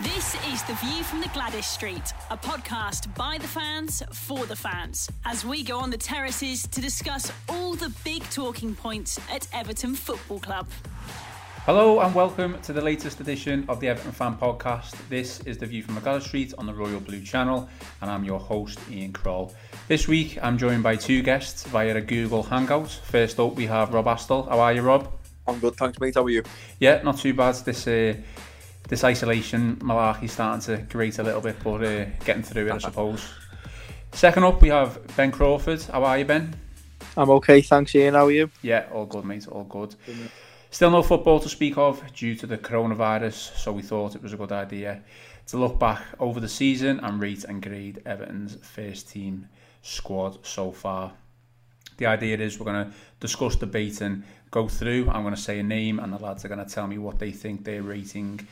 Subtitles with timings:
[0.00, 4.56] This is The View from the Gwladys Street, a podcast by the fans for the
[4.56, 9.46] fans, as we go on the terraces to discuss all the big talking points at
[9.52, 10.66] Everton Football Club.
[11.64, 14.94] Hello and welcome to the latest edition of the Everton Fan Podcast.
[15.08, 17.68] This is The View from the Gwladys Street on the Royal Blue Channel,
[18.02, 19.54] and I'm your host, Ian Croll.
[19.88, 22.90] This week I'm joined by two guests via a Google Hangout.
[22.90, 24.48] First up, we have Rob Astell.
[24.48, 25.10] How are you, Rob?
[25.46, 26.14] I'm good, thanks, mate.
[26.16, 26.42] How are you?
[26.80, 27.54] Yeah, not too bad.
[27.64, 28.14] This uh,
[28.88, 32.78] this isolation malarkey starting to grate a little bit, but uh, getting through it, I
[32.78, 33.26] suppose.
[34.12, 35.82] Second up, we have Ben Crawford.
[35.82, 36.54] How are you, Ben?
[37.16, 38.14] I'm okay, thanks, Ian.
[38.14, 38.50] How are you?
[38.62, 39.48] Yeah, all good, mate.
[39.48, 39.94] All good.
[40.70, 44.32] Still no football to speak of due to the coronavirus, so we thought it was
[44.32, 45.02] a good idea
[45.46, 49.48] to look back over the season and rate and grade Everton's first team
[49.82, 51.12] squad so far.
[51.96, 55.08] The idea is we're going to discuss, debate, and go through.
[55.10, 57.18] I'm going to say a name, and the lads are going to tell me what
[57.18, 58.46] they think their rating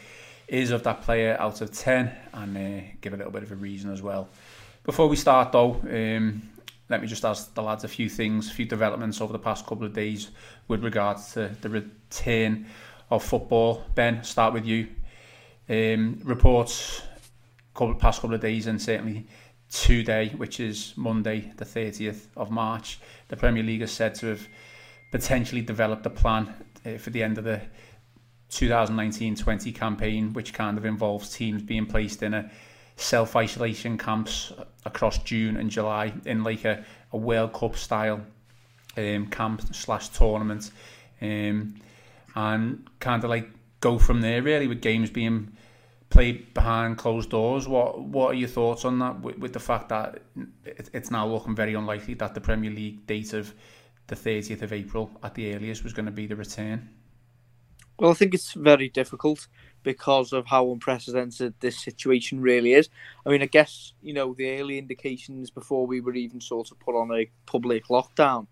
[0.52, 3.56] is of that player out of 10 and uh, give a little bit of a
[3.56, 4.28] reason as well.
[4.84, 6.42] Before we start, though, um,
[6.90, 9.66] let me just ask the lads a few things, a few developments over the past
[9.66, 10.30] couple of days
[10.68, 12.66] with regards to the return
[13.10, 13.82] of football.
[13.94, 14.88] Ben, start with you.
[15.70, 17.00] Um, reports
[17.72, 19.26] couple, past couple of days and certainly
[19.70, 24.46] today, which is Monday, the 30th of March, the Premier League is said to have
[25.12, 26.52] potentially developed a plan
[26.84, 27.62] uh, for the end of the
[28.52, 32.50] 2019-20 campaign, which kind of involves teams being placed in a
[32.96, 34.52] self-isolation camps
[34.84, 38.20] across June and July in like a, a World Cup style
[38.96, 40.70] um, camp slash tournament,
[41.22, 41.74] um,
[42.34, 43.50] and kind of like
[43.80, 45.56] go from there really with games being
[46.10, 47.66] played behind closed doors.
[47.66, 49.20] What what are your thoughts on that?
[49.20, 50.20] With, with the fact that
[50.66, 53.54] it, it's now looking very unlikely that the Premier League date of
[54.08, 56.90] the 30th of April at the earliest was going to be the return.
[57.98, 59.46] Well, I think it's very difficult
[59.82, 62.88] because of how unprecedented this situation really is.
[63.26, 66.80] I mean, I guess, you know, the early indications before we were even sort of
[66.80, 68.46] put on a public lockdown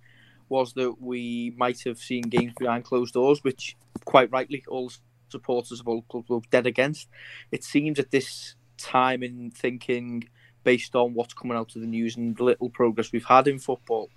[0.49, 4.91] was that we might have seen games behind closed doors, which quite rightly all
[5.29, 7.09] supporters of all clubs were dead against.
[7.53, 10.29] It seems at this time in thinking,
[10.65, 13.59] based on what's coming out of the news and the little progress we've had in
[13.59, 14.11] football,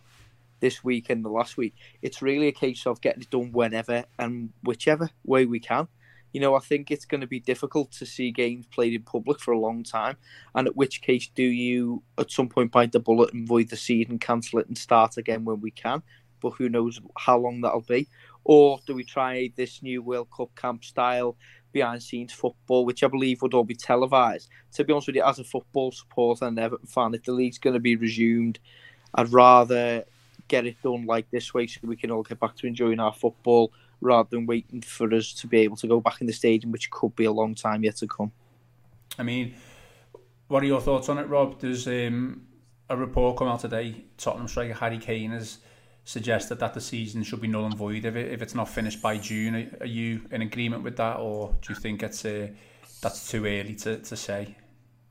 [0.63, 1.75] this week and the last week.
[2.01, 5.90] It's really a case of getting it done whenever and whichever way we can.
[6.31, 9.41] You know, I think it's going to be difficult to see games played in public
[9.41, 10.16] for a long time.
[10.56, 13.75] And at which case, do you at some point bite the bullet and void the
[13.75, 16.02] seed and cancel it and start again when we can?
[16.41, 18.07] But who knows how long that'll be?
[18.46, 21.35] Or do we try this new World Cup camp style
[21.73, 24.50] behind scenes football, which I believe would all be televised?
[24.75, 27.59] To be honest with you, as a football supporter and Everton fan, if the league's
[27.59, 28.59] going to be resumed,
[29.13, 30.06] I'd rather
[30.48, 33.14] get it done like this way so we can all get back to enjoying our
[33.14, 33.72] football
[34.02, 36.90] rather than waiting for us to be able to go back in the stadium, which
[36.92, 38.31] could be a long time yet to come.
[39.18, 39.56] I mean,
[40.48, 41.59] what are your thoughts on it, Rob?
[41.59, 42.44] There's um,
[42.90, 44.06] a report come out today.
[44.18, 45.59] Tottenham striker Harry Kane has
[46.03, 49.02] suggested that the season should be null and void if, it, if it's not finished
[49.02, 49.76] by June.
[49.80, 52.48] Are you in agreement with that, or do you think it's uh,
[53.02, 54.56] that's too early to, to say?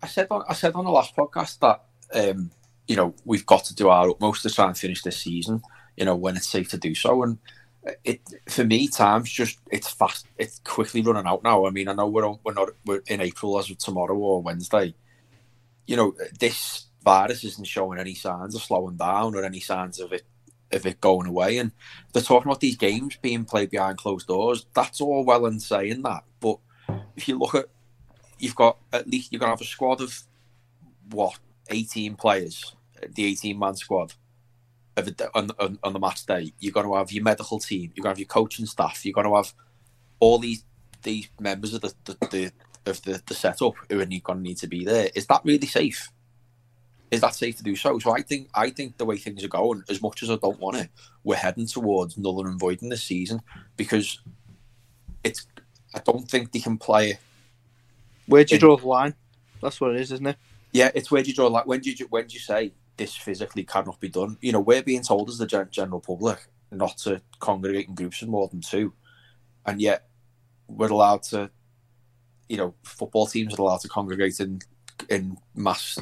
[0.03, 2.50] I said on I said on the last podcast that um,
[2.88, 5.62] you know, we've got to do our utmost to try and finish this season,
[5.97, 7.22] you know, when it's safe to do so.
[7.22, 7.38] And
[8.04, 11.66] it, for me, time's just, it's fast, it's quickly running out now.
[11.66, 14.94] I mean, I know we're, we're not, we're in April as of tomorrow or Wednesday.
[15.87, 20.12] You know, this virus isn't showing any signs of slowing down or any signs of
[20.12, 20.22] it,
[20.71, 21.59] of it going away.
[21.59, 21.72] And
[22.12, 24.66] they're talking about these games being played behind closed doors.
[24.75, 26.25] That's all well and saying that.
[26.41, 26.59] But
[27.16, 27.66] if you look at,
[28.38, 30.22] you've got at least, you're to have a squad of
[31.10, 32.74] what, 18 players,
[33.15, 34.15] the 18 man squad
[34.97, 37.93] of a, on, on, on, the match day, you're going to have your medical team,
[37.95, 39.53] you're going to have your coaching staff, you're going to have
[40.21, 40.65] all these
[41.03, 42.53] these members of the, the, the
[42.87, 45.10] of the, the setup who are going to need to be there.
[45.15, 46.10] Is that really safe?
[47.10, 47.99] Is that safe to do so?
[47.99, 50.59] So I think I think the way things are going, as much as I don't
[50.59, 50.91] want it,
[51.25, 53.43] we're heading towards null and voiding this season
[53.77, 54.21] because
[55.22, 55.47] it's.
[55.95, 57.19] I don't think they can play.
[58.27, 59.15] Where do you in, draw the line?
[59.60, 60.37] That's what it is, isn't it?
[60.72, 63.16] Yeah, it's where do you draw like when do you when do you say this
[63.16, 64.36] physically cannot be done?
[64.41, 68.28] You know, we're being told as the general public not to congregate in groups of
[68.28, 68.92] more than two,
[69.66, 70.09] and yet
[70.66, 71.50] we're allowed to,
[72.48, 74.60] you know football teams are allowed to congregate in
[75.09, 75.98] in mass.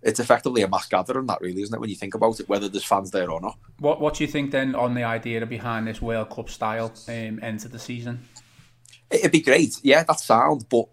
[0.00, 1.80] It's effectively a mass gathering, that really, isn't it?
[1.80, 3.58] When you think about it, whether there's fans there or not.
[3.78, 7.40] What What do you think then on the idea behind this World Cup style um,
[7.42, 8.28] end to the season?
[9.10, 10.86] It'd be great, yeah, that's sound, but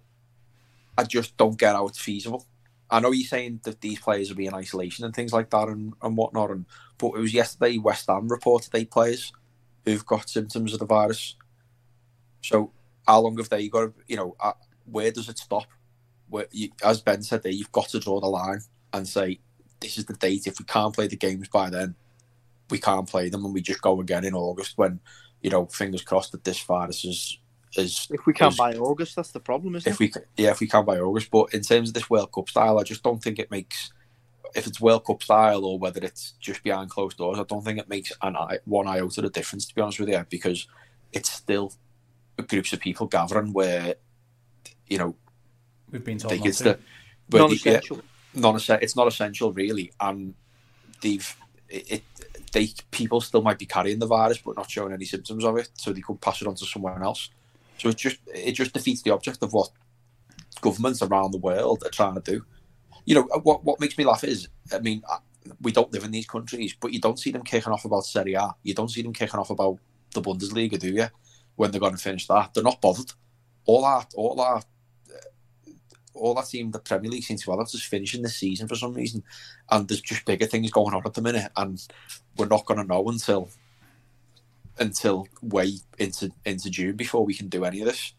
[0.98, 2.46] I just don't get how it's feasible.
[2.96, 5.68] I know you're saying that these players will be in isolation and things like that
[5.68, 6.66] and, and whatnot, and
[6.98, 9.34] but it was yesterday West Ham reported eight players
[9.84, 11.36] who've got symptoms of the virus.
[12.42, 12.72] So
[13.08, 13.82] how long have they got?
[13.82, 14.54] To, You know, uh,
[14.86, 15.68] where does it stop?
[16.30, 18.62] Where, you, as Ben said, there you've got to draw the line
[18.94, 19.40] and say
[19.80, 20.48] this is the date.
[20.48, 21.96] If we can't play the games by then,
[22.70, 25.00] we can't play them, and we just go again in August when
[25.46, 27.38] you know, fingers crossed that this virus is
[27.78, 28.08] is.
[28.12, 30.16] If we can't is, by August, that's the problem, isn't if it?
[30.38, 31.32] we yeah, if we can by August.
[31.32, 33.92] But in terms of this World Cup style, I just don't think it makes.
[34.56, 37.80] If it's World Cup style or whether it's just behind closed doors, I don't think
[37.80, 39.66] it makes an one iota of difference.
[39.66, 40.68] To be honest with you, because
[41.12, 41.74] it's still
[42.48, 43.96] groups of people gathering where,
[44.88, 45.16] you know,
[45.92, 46.64] we've been told they, not it's to.
[46.64, 46.80] the
[47.30, 47.98] the- Non-essential.
[48.34, 50.34] yeah, non It's not essential really, and
[51.02, 51.36] they've
[51.70, 52.04] it, it.
[52.52, 55.70] They people still might be carrying the virus but not showing any symptoms of it,
[55.74, 57.30] so they could pass it on to someone else.
[57.78, 59.70] So it just it just defeats the object of what
[60.62, 62.46] governments around the world are trying to do.
[63.06, 63.64] You know what?
[63.64, 65.04] What makes me laugh is, I mean,
[65.62, 68.34] we don't live in these countries, but you don't see them kicking off about Serie
[68.34, 68.56] A.
[68.64, 69.80] You don't see them kicking off about
[70.12, 71.08] the Bundesliga, do you?
[71.56, 73.12] When they're going to finish that, they're not bothered.
[73.66, 74.66] All that, all that,
[75.14, 75.72] uh,
[76.14, 78.94] all that team, the Premier League seems to have is finishing this season for some
[78.94, 79.24] reason,
[79.72, 81.88] and there's just bigger things going on at the minute, and
[82.38, 83.50] we're not going to know until
[84.78, 88.14] until way into into June before we can do any of this.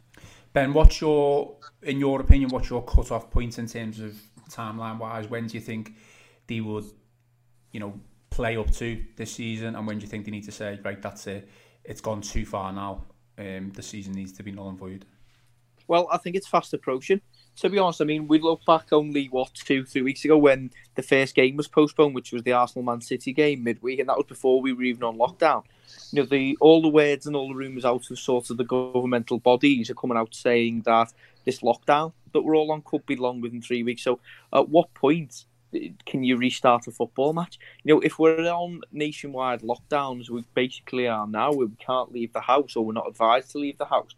[0.52, 4.14] Ben, what's your, in your opinion, what's your cut-off point in terms of
[4.50, 5.28] timeline-wise?
[5.28, 5.92] When do you think
[6.46, 6.86] they would,
[7.72, 8.00] you know,
[8.30, 11.02] play up to this season, and when do you think they need to say, right,
[11.02, 11.48] that's it,
[11.84, 13.04] it's gone too far now,
[13.36, 15.04] um, the season needs to be null and void?
[15.88, 17.20] Well, I think it's fast approaching.
[17.56, 20.70] To be honest, I mean, we look back only what two, three weeks ago when
[20.94, 24.16] the first game was postponed, which was the Arsenal Man City game midweek, and that
[24.18, 25.64] was before we were even on lockdown.
[26.12, 28.64] You know, the all the words and all the rumours out of sort of the
[28.64, 31.14] governmental bodies are coming out saying that
[31.46, 34.02] this lockdown that we're all on could be longer than three weeks.
[34.02, 34.20] So,
[34.52, 35.46] at what point
[36.04, 37.58] can you restart a football match?
[37.84, 42.40] You know, if we're on nationwide lockdowns, we basically are now, we can't leave the
[42.40, 44.14] house or we're not advised to leave the house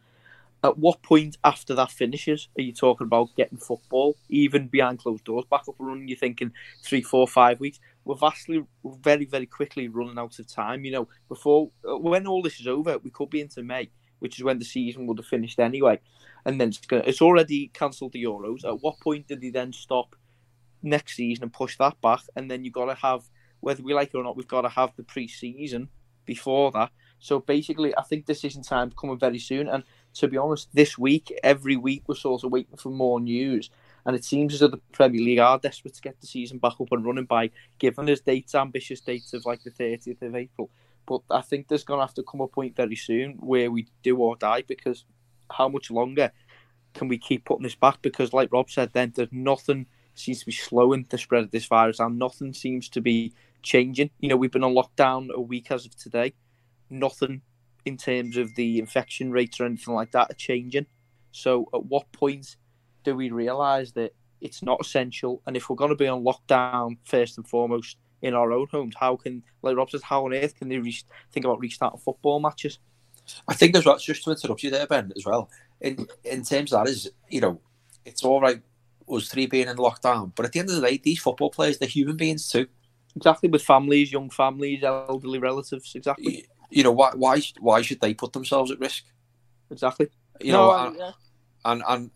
[0.65, 5.25] at what point after that finishes are you talking about getting football, even behind closed
[5.25, 6.09] doors, back up and running?
[6.09, 6.53] You're thinking
[6.83, 7.79] three, four, five weeks.
[8.05, 10.85] We're vastly, very, very quickly running out of time.
[10.85, 14.39] You know, before uh, when all this is over, we could be into May, which
[14.39, 16.01] is when the season would have finished anyway.
[16.45, 18.65] And then it's, gonna, it's already cancelled the Euros.
[18.65, 20.17] At what point did they then stop
[20.83, 22.23] next season and push that back?
[22.35, 23.25] And then you've got to have,
[23.61, 25.89] whether we like it or not, we've got to have the pre-season
[26.25, 26.91] before that.
[27.21, 29.69] So basically, I think decision time coming very soon.
[29.69, 29.83] And
[30.15, 33.71] to be honest, this week, every week, we're sort of waiting for more news.
[34.05, 36.81] And it seems as though the Premier League are desperate to get the season back
[36.81, 40.71] up and running by giving us dates, ambitious dates of like the 30th of April.
[41.07, 43.87] But I think there's going to have to come a point very soon where we
[44.03, 45.05] do or die because
[45.51, 46.33] how much longer
[46.95, 48.03] can we keep putting this back?
[48.03, 51.67] Because, like Rob said, then there's nothing seems to be slowing the spread of this
[51.67, 53.33] virus and nothing seems to be
[53.63, 54.11] changing.
[54.21, 56.35] You know, we've been on lockdown a week as of today.
[56.91, 57.43] Nothing
[57.85, 60.87] in terms of the infection rates or anything like that are changing.
[61.33, 62.57] So, at what point
[63.05, 65.43] do we realise that it's not essential?
[65.47, 68.95] And if we're going to be on lockdown first and foremost in our own homes,
[68.99, 72.41] how can, like Rob said, how on earth can they re- think about restarting football
[72.41, 72.79] matches?
[73.47, 75.51] I think as well, just to interrupt you there, Ben, as well.
[75.81, 77.61] In in terms of that is, you know,
[78.05, 78.63] it's all right
[79.11, 81.79] us three being in lockdown, but at the end of the day, these football players,
[81.79, 82.67] they're human beings too.
[83.17, 85.95] Exactly, with families, young families, elderly relatives.
[85.95, 89.05] Exactly, You, you know, why why why should they put themselves at risk?
[89.71, 90.09] exactly.
[90.41, 91.11] You No, know, I- and, yeah.
[91.65, 92.11] and and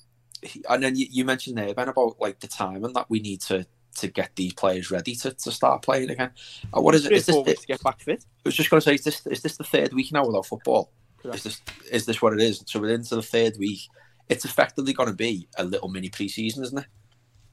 [0.68, 3.40] and then you, you mentioned there, Ben, about like the time and that we need
[3.42, 3.66] to
[3.96, 6.30] to get these players ready to, to start playing again.
[6.74, 7.08] Uh, what is it?
[7.08, 8.24] Three or Is this, four to get back fit.
[8.38, 10.46] I was just going to say, is this is this the third week now without
[10.46, 10.90] football?
[11.22, 11.36] Correct.
[11.36, 12.64] Is this is this what it is?
[12.66, 13.80] So we're into the third week.
[14.28, 16.86] It's effectively going to be a little mini pre-season, isn't it?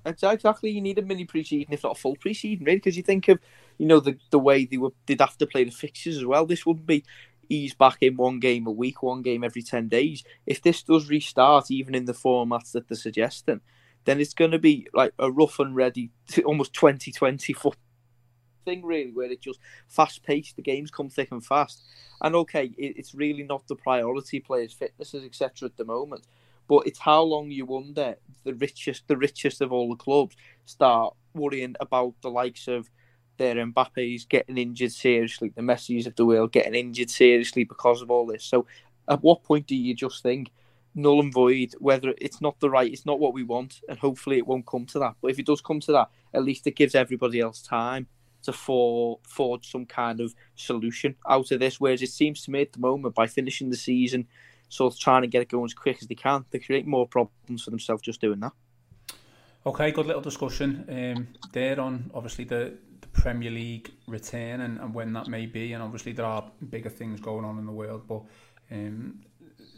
[0.05, 3.27] Exactly, you need a mini pre-season, if not a full pre-season, really, because you think
[3.27, 3.37] of,
[3.79, 6.45] you know, the the way they were they'd have to play the fixtures as well.
[6.45, 7.03] This wouldn't be
[7.47, 10.23] ease back in one game a week, one game every ten days.
[10.45, 13.61] If this does restart, even in the formats that they're suggesting,
[14.05, 16.11] then it's going to be like a rough and ready,
[16.45, 17.77] almost 2020 foot
[18.65, 20.57] thing, really, where it just fast paced.
[20.57, 21.81] The games come thick and fast,
[22.21, 25.69] and okay, it, it's really not the priority players' fitnesses, etc.
[25.69, 26.25] At the moment,
[26.67, 31.15] but it's how long you wonder the richest, the richest of all the clubs start
[31.33, 32.89] worrying about the likes of
[33.39, 38.11] their Mbappe's getting injured seriously, the Messi's of the world getting injured seriously because of
[38.11, 38.43] all this.
[38.43, 38.67] So,
[39.07, 40.51] at what point do you just think
[40.95, 41.73] null and void.
[41.79, 44.85] Whether it's not the right, it's not what we want, and hopefully it won't come
[44.87, 45.15] to that.
[45.21, 48.07] But if it does come to that, at least it gives everybody else time
[48.43, 51.79] to for, forge some kind of solution out of this.
[51.79, 54.27] Whereas it seems to me at the moment, by finishing the season,
[54.69, 57.07] sort of trying to get it going as quick as they can, they create more
[57.07, 58.53] problems for themselves just doing that.
[59.65, 62.77] Okay, good little discussion um, there on obviously the
[63.19, 67.19] Premier League return and, and when that may be, and obviously there are bigger things
[67.19, 68.21] going on in the world, but
[68.71, 69.19] um,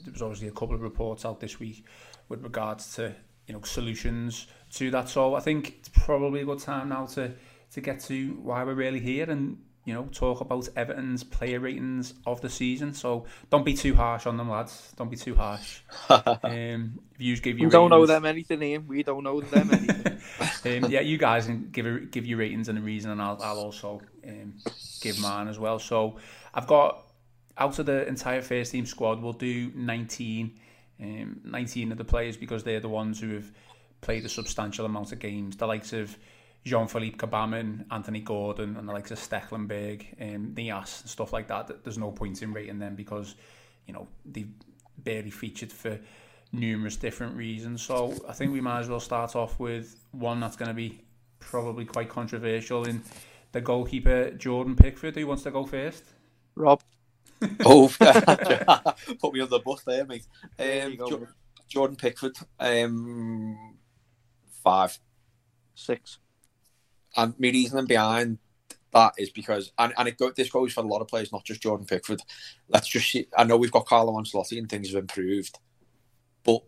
[0.03, 1.85] there was obviously a couple of reports out this week
[2.29, 3.13] with regards to
[3.47, 5.09] you know solutions to that.
[5.09, 7.33] So I think it's probably a good time now to
[7.71, 12.13] to get to why we're really here and you know talk about Everton's player ratings
[12.25, 12.93] of the season.
[12.93, 14.93] So don't be too harsh on them, lads.
[14.95, 15.81] Don't be too harsh.
[16.09, 17.65] um, views give you.
[17.65, 18.87] We don't know them anything, Ian.
[18.87, 20.83] We don't know them anything.
[20.83, 23.41] um, yeah, you guys can give a, give your ratings and a reason, and I'll
[23.41, 24.53] I'll also um,
[25.01, 25.79] give mine as well.
[25.79, 26.17] So
[26.53, 27.03] I've got
[27.57, 30.59] out of the entire first team squad, we'll do 19,
[31.01, 33.51] um, 19 of the players because they're the ones who have
[34.01, 35.57] played a substantial amount of games.
[35.57, 36.17] The likes of
[36.63, 41.83] Jean-Philippe Gbamin, Anthony Gordon, and the likes of Stekelenburg, um, Niasse, and stuff like that.
[41.83, 43.35] There's no point in rating them because,
[43.87, 44.45] you know, they
[44.99, 45.99] barely featured for
[46.51, 47.81] numerous different reasons.
[47.81, 51.01] So I think we might as well start off with one that's going to be
[51.39, 53.01] probably quite controversial in
[53.51, 55.15] the goalkeeper Jordan Pickford.
[55.15, 56.03] Who wants to go first?
[56.55, 56.81] Rob.
[57.65, 57.87] oh,
[59.19, 60.27] put me on the bus there, mate.
[60.59, 61.27] Um, jo-
[61.67, 63.77] Jordan Pickford, um,
[64.63, 64.99] five,
[65.73, 66.19] six.
[67.15, 68.37] And my reasoning behind
[68.93, 71.45] that is because, and, and it go, this goes for a lot of players, not
[71.45, 72.21] just Jordan Pickford.
[72.67, 73.27] Let's just see.
[73.37, 75.59] I know we've got Carlo Ancelotti and things have improved,
[76.43, 76.63] but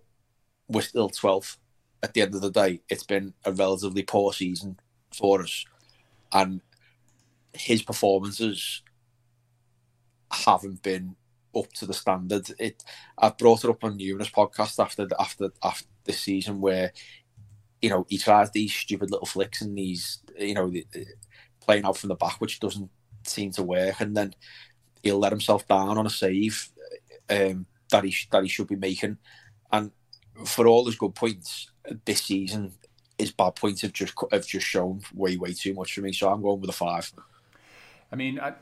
[0.67, 1.57] we're still 12th.
[2.01, 4.77] At the end of the day, it's been a relatively poor season
[5.13, 5.63] for us,
[6.33, 6.59] and
[7.53, 8.81] his performances
[10.29, 11.15] haven't been
[11.55, 12.49] up to the standard.
[12.59, 12.83] It
[13.17, 16.91] I've brought it up on numerous podcasts after after after this season where
[17.83, 20.71] you know he tries these stupid little flicks and these you know
[21.59, 22.89] playing out from the back which doesn't
[23.25, 24.33] seem to work and then
[25.03, 26.69] he'll let himself down on a save
[27.29, 29.17] um, that he that he should be making
[29.71, 29.91] and
[30.45, 31.69] for all his good points
[32.05, 32.71] this season
[33.17, 36.29] his bad points have just have just shown way way too much for me so
[36.29, 37.11] I'm going with a five.
[38.11, 38.53] I mean I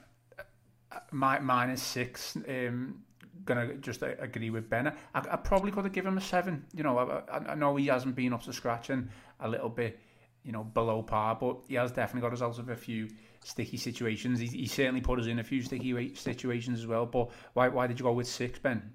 [1.11, 2.35] my mine is six.
[2.35, 3.03] Um,
[3.45, 4.87] gonna just uh, agree with Ben.
[4.87, 6.65] I, I probably could have given him a seven.
[6.73, 9.99] You know, I, I know he hasn't been up to scratch and a little bit,
[10.43, 13.09] you know, below par, but he has definitely got out of a few
[13.43, 14.39] sticky situations.
[14.39, 17.05] He, he certainly put us in a few sticky situations as well.
[17.05, 18.93] But why why did you go with six, Ben?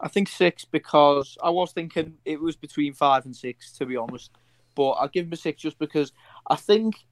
[0.00, 3.96] I think six because I was thinking it was between five and six, to be
[3.96, 4.30] honest.
[4.74, 6.12] But I'll give him a six just because
[6.48, 7.06] I think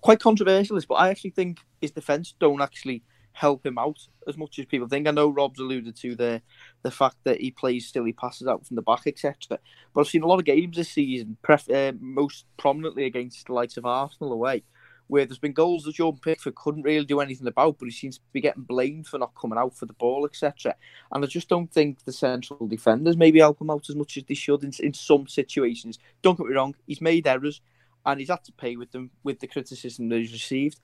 [0.00, 4.36] quite controversial is, but I actually think his defence don't actually help him out as
[4.36, 5.08] much as people think.
[5.08, 6.42] I know Rob's alluded to the
[6.82, 9.34] the fact that he plays still, he passes out from the back, etc.
[9.48, 13.52] But I've seen a lot of games this season, pref- uh, most prominently against the
[13.52, 14.64] likes of Arsenal away,
[15.06, 18.18] where there's been goals that Jordan Pickford couldn't really do anything about, but he seems
[18.18, 20.74] to be getting blamed for not coming out for the ball, etc.
[21.12, 24.24] And I just don't think the central defenders maybe help him out as much as
[24.24, 25.98] they should in, in some situations.
[26.22, 27.60] Don't get me wrong, he's made errors
[28.04, 30.80] and he's had to pay with them with the criticism that he's received.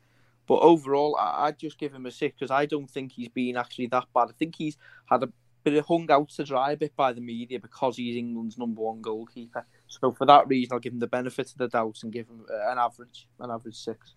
[0.48, 3.58] But overall, I, would just give him a six because I don't think he's been
[3.58, 4.28] actually that bad.
[4.30, 5.28] I think he's had a
[5.62, 8.80] bit of hung out to dry a bit by the media because he's England's number
[8.80, 9.66] one goalkeeper.
[9.88, 12.46] So for that reason, I'll give him the benefit of the doubt and give him
[12.50, 14.14] uh, an average, an average six.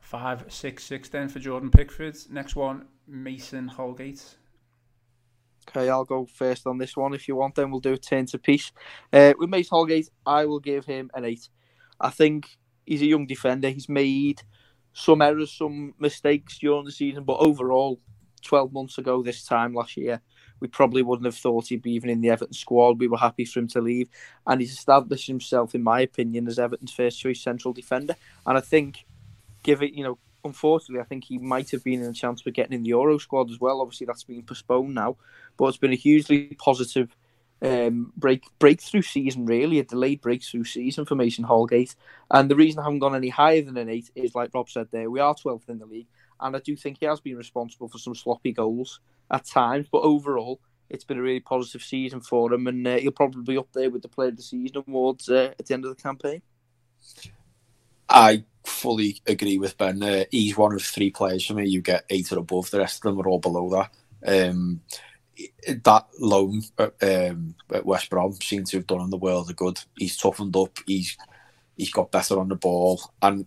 [0.00, 2.16] Five, six, six then for Jordan Pickford.
[2.30, 4.24] Next one, Mason Holgate.
[5.68, 7.12] Okay, I'll go first on this one.
[7.12, 8.72] If you want, then we'll do a turn to piece.
[9.12, 11.50] Uh, with Mason Holgate, I will give him an eight.
[12.00, 12.48] I think
[12.86, 13.68] he's a young defender.
[13.68, 14.42] He's made
[14.94, 18.00] some errors, some mistakes during the season, but overall,
[18.42, 20.20] 12 months ago, this time last year,
[20.60, 23.00] we probably wouldn't have thought he'd be even in the Everton squad.
[23.00, 24.08] We were happy for him to leave,
[24.46, 28.14] and he's established himself, in my opinion, as Everton's first choice central defender.
[28.46, 29.04] And I think,
[29.62, 32.50] give it, you know, unfortunately, I think he might have been in a chance for
[32.50, 33.80] getting in the Euro squad as well.
[33.80, 35.16] Obviously, that's been postponed now,
[35.56, 37.16] but it's been a hugely positive
[37.62, 41.94] um, break breakthrough season, really a delayed breakthrough season for Mason Holgate.
[42.30, 44.88] And the reason I haven't gone any higher than an eight is, like Rob said,
[44.90, 46.08] there we are 12th in the league,
[46.40, 49.86] and I do think he has been responsible for some sloppy goals at times.
[49.90, 53.58] But overall, it's been a really positive season for him, and uh, he'll probably be
[53.58, 56.02] up there with the Player of the Season awards uh, at the end of the
[56.02, 56.42] campaign.
[58.08, 60.02] I fully agree with Ben.
[60.02, 61.66] Uh, he's one of three players for me.
[61.68, 62.70] You get eight or above.
[62.70, 63.90] The rest of them are all below that.
[64.26, 64.80] Um,
[65.66, 69.56] that loan at, um, at West Brom seems to have done him the world of
[69.56, 69.80] good.
[69.98, 70.78] He's toughened up.
[70.86, 71.16] He's
[71.76, 73.46] he's got better on the ball, and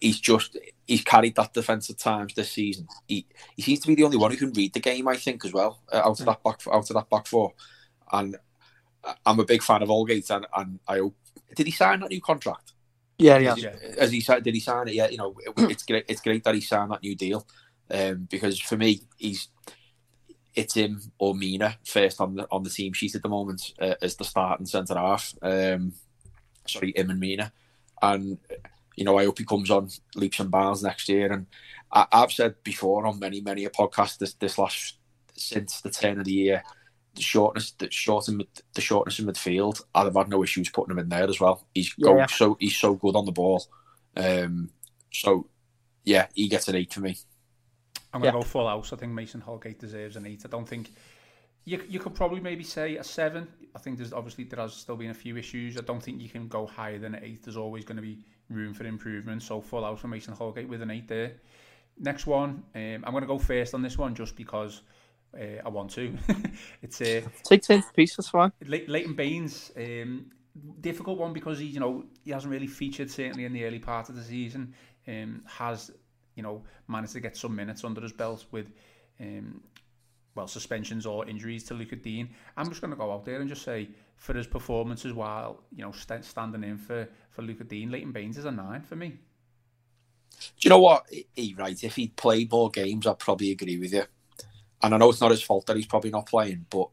[0.00, 2.88] he's just he's carried that defence at times this season.
[3.06, 3.26] He
[3.56, 5.08] he seems to be the only one who can read the game.
[5.08, 7.52] I think as well uh, out of that back out of that back four.
[8.12, 8.36] and
[9.26, 11.16] I'm a big fan of Holgate, and, and I hope.
[11.54, 12.72] Did he sign that new contract?
[13.18, 13.54] Yeah, yeah.
[13.98, 14.94] As he said, did he sign it?
[14.94, 16.04] Yeah, you know, it, it's great.
[16.08, 17.46] It's great that he signed that new deal,
[17.90, 19.48] um, because for me, he's
[20.54, 23.94] it's him or Mina first on the on the team sheet at the moment uh,
[24.00, 25.34] as the starting centre half.
[25.42, 25.94] Um,
[26.66, 27.52] sorry, him and Mina,
[28.02, 28.38] and
[28.96, 31.32] you know I hope he comes on leaps and bounds next year.
[31.32, 31.46] And
[31.92, 34.96] I, have said before on many many a podcast this this last
[35.36, 36.62] since the turn of the year,
[37.14, 38.42] the shortness the short in,
[38.74, 41.66] the shortness in midfield, I've had no issues putting him in there as well.
[41.74, 42.26] He's yeah, yeah.
[42.26, 43.66] so he's so good on the ball.
[44.16, 44.70] Um,
[45.12, 45.48] so
[46.04, 47.16] yeah, he gets an eight for me.
[48.14, 48.42] I'm going to yeah.
[48.42, 48.92] go full house.
[48.92, 50.42] I think Mason Holgate deserves an eight.
[50.44, 50.92] I don't think
[51.64, 53.48] you you could probably maybe say a seven.
[53.74, 55.76] I think there's obviously there has still been a few issues.
[55.76, 57.42] I don't think you can go higher than an eight.
[57.42, 59.42] There's always going to be room for improvement.
[59.42, 61.32] So full house for Mason Holgate with an eight there.
[61.98, 64.82] Next one, um, I'm going to go first on this one just because
[65.34, 66.16] uh, I want to.
[66.82, 68.16] it's a uh, take tenth piece.
[68.16, 68.52] That's fine.
[68.64, 70.30] Leighton Baines, um,
[70.80, 74.08] difficult one because he you know he hasn't really featured certainly in the early part
[74.08, 74.74] of the season.
[75.06, 75.90] Um, has
[76.34, 78.72] you know, managed to get some minutes under his belt with,
[79.20, 79.60] um,
[80.34, 82.30] well, suspensions or injuries to Lucas Digne.
[82.56, 85.84] I'm just going to go out there and just say, for his performances while, you
[85.84, 89.18] know, st- standing in for, for Lucas Digne, Leighton Baines is a nine for me.
[90.30, 91.06] Do you know what?
[91.34, 94.04] He, right, if he'd played more games, I'd probably agree with you.
[94.82, 96.88] And I know it's not his fault that he's probably not playing, but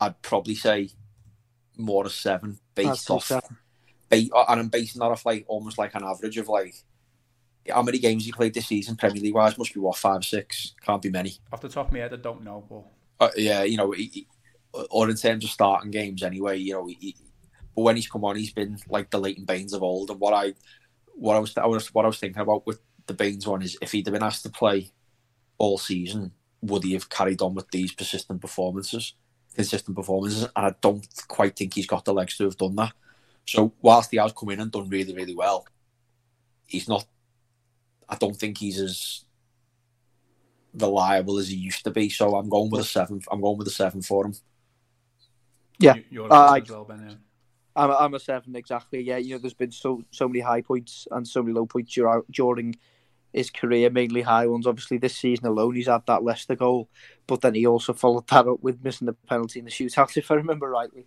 [0.00, 0.90] I'd probably say
[1.76, 3.24] more a seven based off.
[3.24, 3.56] Seven.
[4.08, 6.74] Ba- and I'm basing that off like almost like an average of like
[7.68, 9.56] how many games he played this season, Premier League wise?
[9.56, 10.74] Must be what five, six?
[10.84, 11.34] Can't be many.
[11.52, 14.10] Off the top of my head, I don't know, but uh, yeah, you know, he,
[14.12, 14.26] he,
[14.90, 17.16] or in terms of starting games, anyway, you know, he,
[17.74, 20.10] but when he's come on, he's been like the Leighton Baines of old.
[20.10, 20.54] And what I,
[21.14, 23.76] what I was, I was, what I was thinking about with the Baines one is
[23.80, 24.90] if he'd have been asked to play
[25.58, 29.14] all season, would he have carried on with these persistent performances,
[29.54, 30.42] consistent performances?
[30.42, 32.92] And I don't quite think he's got the legs to have done that.
[33.46, 35.66] So whilst he has come in and done really, really well,
[36.66, 37.06] he's not
[38.08, 39.24] I don't think he's as
[40.74, 42.08] reliable as he used to be.
[42.08, 43.20] So I'm going with a seven.
[43.30, 44.34] I'm going with a seven for him.
[45.78, 47.14] Yeah, you, uh, well, ben, yeah.
[47.76, 49.00] I'm, a, I'm a seven exactly.
[49.00, 51.98] Yeah, you know, there's been so so many high points and so many low points
[52.30, 52.76] during
[53.32, 54.66] his career, mainly high ones.
[54.66, 56.88] Obviously, this season alone, he's had that Leicester goal,
[57.26, 60.30] but then he also followed that up with missing the penalty in the shootout, if
[60.30, 61.06] I remember rightly.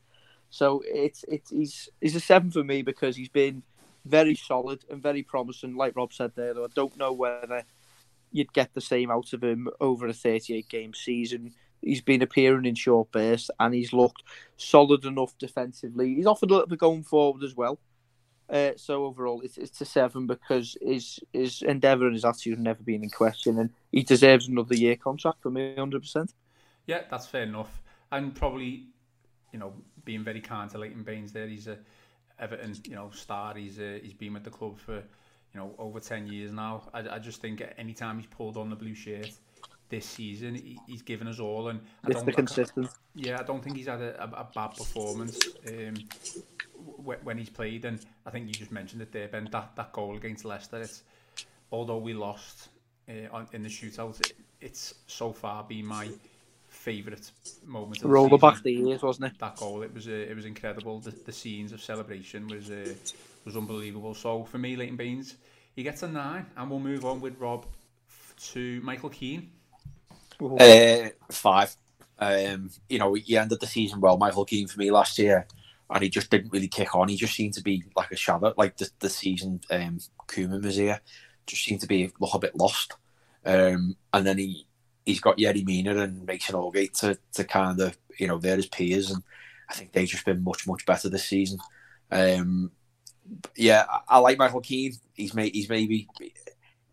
[0.50, 3.64] So it's it's he's he's a seven for me because he's been
[4.08, 5.76] very solid and very promising.
[5.76, 7.64] Like Rob said there, though, I don't know whether
[8.32, 11.54] you'd get the same out of him over a 38 game season.
[11.82, 14.24] He's been appearing in short bursts and he's looked
[14.58, 16.16] solid enough defensively.
[16.16, 17.80] He's offered a little bit going forward as well.
[18.50, 22.64] Uh, so overall, it's, it's a seven because his his endeavour and his attitude have
[22.64, 26.34] never been in question, and he deserves another year contract for me, hundred percent.
[26.86, 28.86] Yeah, that's fair enough, and probably,
[29.52, 29.74] you know,
[30.06, 31.78] being very kind to Leighton Baines there, he's a
[32.40, 33.56] Everton, you know, star.
[33.56, 36.84] He's uh, he's been with the club for you know over ten years now.
[36.94, 39.32] I, I just think any time he's pulled on the blue shirt
[39.90, 41.70] this season, he, he's given us all.
[41.70, 42.90] And I it's the consistent.
[43.16, 45.96] Yeah, I don't think he's had a, a, a bad performance um,
[47.24, 47.86] when he's played.
[47.86, 49.48] And I think you just mentioned it there, Ben.
[49.52, 50.82] That that goal against Leicester.
[50.82, 51.04] It's
[51.72, 52.70] although we lost
[53.10, 56.10] uh, on, in the shootout, it, it's so far been my
[56.88, 57.32] favourite
[57.66, 58.02] moment.
[58.02, 59.40] Of Roll the back the years, wasn't it?
[59.40, 61.00] That goal, it was uh, it was incredible.
[61.00, 62.94] The, the scenes of celebration was uh,
[63.44, 64.14] was unbelievable.
[64.14, 65.36] So for me, Leighton Baines,
[65.76, 67.66] he gets a nine, and we'll move on with Rob
[68.54, 69.50] to Michael Keane.
[70.42, 71.76] Uh, five.
[72.20, 75.46] Um, you know, he ended the season well, Michael Keane for me last year,
[75.90, 77.10] and he just didn't really kick on.
[77.10, 80.78] He just seemed to be like a shadow, like the, the season um, Koeman was
[80.78, 81.02] here,
[81.46, 82.94] just seemed to be a little bit lost.
[83.46, 84.68] Um, and then he
[85.08, 88.68] he's got Yerry Mina and Mason Holgate to, to kind of, you know, they're his
[88.68, 89.10] peers.
[89.10, 89.24] And
[89.70, 91.60] I think they've just been much, much better this season.
[92.12, 92.72] Um,
[93.56, 94.96] yeah, I, I, like Michael Keane.
[95.14, 96.10] He's made, he's maybe,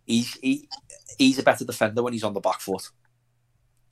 [0.07, 0.69] he's, he,
[1.19, 2.89] he's a better defender when he's on the back foot.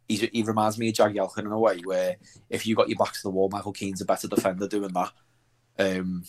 [0.09, 2.17] He's, he reminds me of Jagielka in a way where
[2.49, 5.11] if you got your back to the wall, Michael Keane's a better defender doing that.
[5.81, 6.25] Um,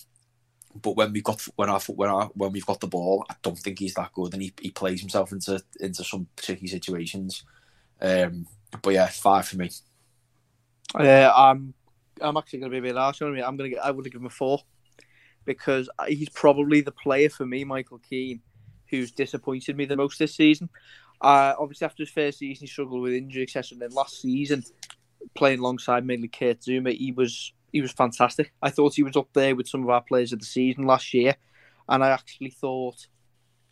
[0.82, 3.60] but when we've got when I when I when we've got the ball, I don't
[3.60, 7.44] think he's that good, and he, he plays himself into into some tricky situations.
[8.04, 8.46] Um,
[8.82, 9.70] but yeah, five for me.
[10.94, 11.74] Uh, I'm
[12.22, 13.44] I'm actually going to be a bit harsh on him.
[13.44, 14.60] I'm going to get, I would give him a four
[15.46, 18.42] because he's probably the player for me, Michael Keane,
[18.90, 20.70] who's disappointed me the most this season.
[21.22, 23.70] Uh, obviously, after his first season, he struggled with injury, etc.
[23.72, 24.64] And then last season,
[25.36, 28.54] playing alongside mainly Kurt Zouma, he was he was fantastic.
[28.62, 31.14] I thought he was up there with some of our players of the season last
[31.14, 31.36] year,
[31.88, 33.08] and I actually thought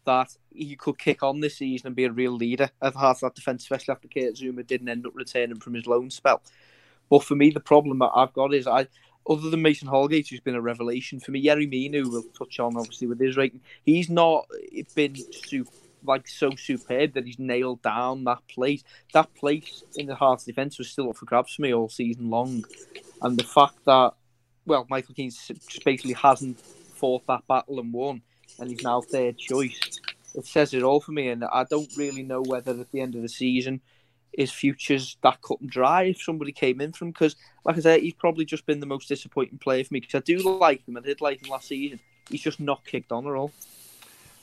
[0.05, 3.35] that he could kick on this season and be a real leader the heart that
[3.35, 6.41] defence, especially after Kurt Zouma didn't end up returning from his loan spell.
[7.09, 8.87] But for me, the problem that I've got is I,
[9.29, 12.77] other than Mason Holgate, who's been a revelation for me, Yerry Mina, we'll touch on
[12.77, 14.47] obviously with his rating, he's not
[14.95, 15.71] been super,
[16.03, 18.83] like so superb that he's nailed down that place.
[19.13, 22.29] That place in the Hearts defence was still up for grabs for me all season
[22.29, 22.65] long,
[23.21, 24.13] and the fact that
[24.65, 28.21] well, Michael Keane just basically hasn't fought that battle and won,
[28.59, 30.00] and he's now third choice.
[30.33, 33.15] It says it all for me, and I don't really know whether at the end
[33.15, 33.81] of the season
[34.33, 38.01] his future's that cut and dry if somebody came in from because, like I said,
[38.01, 40.97] he's probably just been the most disappointing player for me because I do like him.
[40.97, 41.99] I did like him last season.
[42.29, 43.51] He's just not kicked on at all.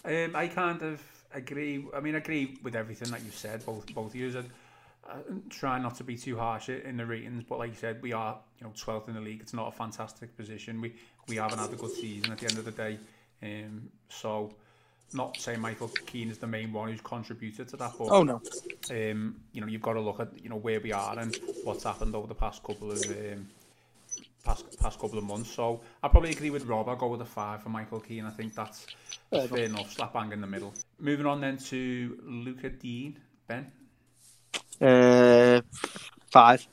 [0.04, 1.84] Um, I kind of agree.
[1.94, 3.64] I mean, I agree with everything that you said.
[3.64, 4.38] Both both of you.
[4.38, 4.50] And,
[5.08, 5.14] uh,
[5.48, 8.38] try not to be too harsh in the ratings, but like you said, we are
[8.60, 9.40] you know 12th in the league.
[9.40, 10.82] It's not a fantastic position.
[10.82, 10.94] We
[11.28, 12.98] we haven't had a good season at the end of the day.
[13.42, 14.52] Um, so
[15.12, 18.40] not saying Michael Keane is the main one who's contributed to that, but oh no,
[18.90, 21.84] um, you know you've got to look at you know where we are and what's
[21.84, 23.48] happened over the past couple of um,
[24.44, 25.50] past past couple of months.
[25.50, 26.88] So I probably agree with Rob.
[26.88, 28.24] I'll go with a five for Michael Keane.
[28.24, 28.86] I think that's
[29.30, 29.92] fair, fair enough.
[29.92, 30.74] Slap bang in the middle.
[30.98, 33.16] Moving on then to Luca Digne.
[33.46, 33.72] Ben.
[34.80, 35.62] Uh,
[36.30, 36.66] five.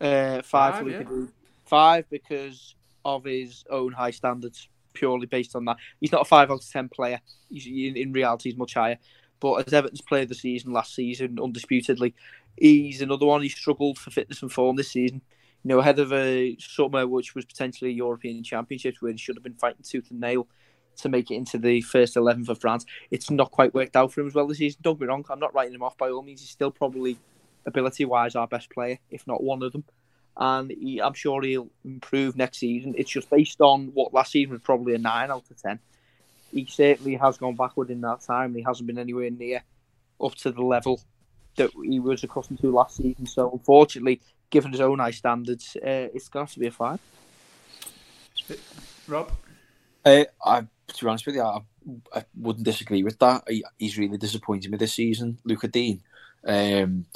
[0.00, 1.26] Uh, five, five for yeah.
[1.64, 5.76] Five because of his own high standards purely based on that.
[6.00, 7.20] He's not a five out of ten player.
[7.48, 8.98] He's in, in reality he's much higher.
[9.38, 12.14] But as Everton's player of the season last season, undisputedly,
[12.56, 13.42] he's another one.
[13.42, 15.20] He struggled for fitness and form this season.
[15.62, 19.36] You know, ahead of a summer which was potentially a European Championships where he should
[19.36, 20.48] have been fighting tooth and nail
[20.96, 22.86] to make it into the first eleven for France.
[23.10, 24.80] It's not quite worked out for him as well this season.
[24.82, 26.40] Don't be wrong, I'm not writing him off by all means.
[26.40, 27.18] He's still probably
[27.66, 29.84] ability wise our best player, if not one of them
[30.36, 32.94] and he, I'm sure he'll improve next season.
[32.96, 35.78] It's just based on what last season was probably a nine out of ten.
[36.52, 38.54] He certainly has gone backward in that time.
[38.54, 39.62] He hasn't been anywhere near
[40.20, 41.00] up to the level
[41.56, 43.26] that he was accustomed to last season.
[43.26, 44.20] So, unfortunately,
[44.50, 47.00] given his own high standards, uh, it's going to have to be a five.
[49.08, 49.32] Rob,
[50.04, 51.60] uh, I, to be honest with you, I,
[52.14, 53.44] I wouldn't disagree with that.
[53.48, 56.00] He, he's really disappointed me this season, Luca Digne.
[56.46, 57.06] Um,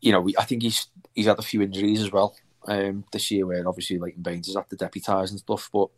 [0.00, 2.36] you know, I think he's he's had a few injuries as well
[2.68, 5.68] um, this year, where obviously Leighton Baines has had to deputise and stuff.
[5.72, 5.88] But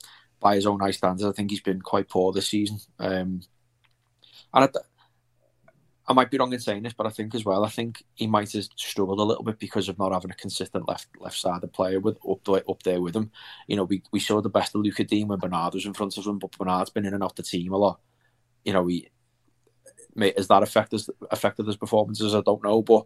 [0.41, 2.79] by his own high standards, I think he's been quite poor this season.
[2.99, 3.43] Um,
[4.55, 4.69] and I,
[6.09, 8.27] I might be wrong in saying this, but I think as well, I think he
[8.27, 11.71] might have struggled a little bit because of not having a consistent left left sided
[11.75, 13.31] player with up there, up there with him.
[13.67, 16.17] You know, we, we saw the best of Luca Digne when Bernard was in front
[16.17, 18.01] of him, but Bernard's been in and out the team a lot.
[18.65, 19.11] You know, he
[20.19, 22.35] has that affected affected his performances?
[22.35, 23.05] I don't know, but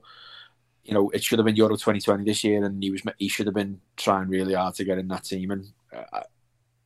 [0.84, 3.46] you know, it should have been Euro 2020 this year, and he was he should
[3.46, 5.50] have been trying really hard to get in that team.
[5.50, 6.22] And uh,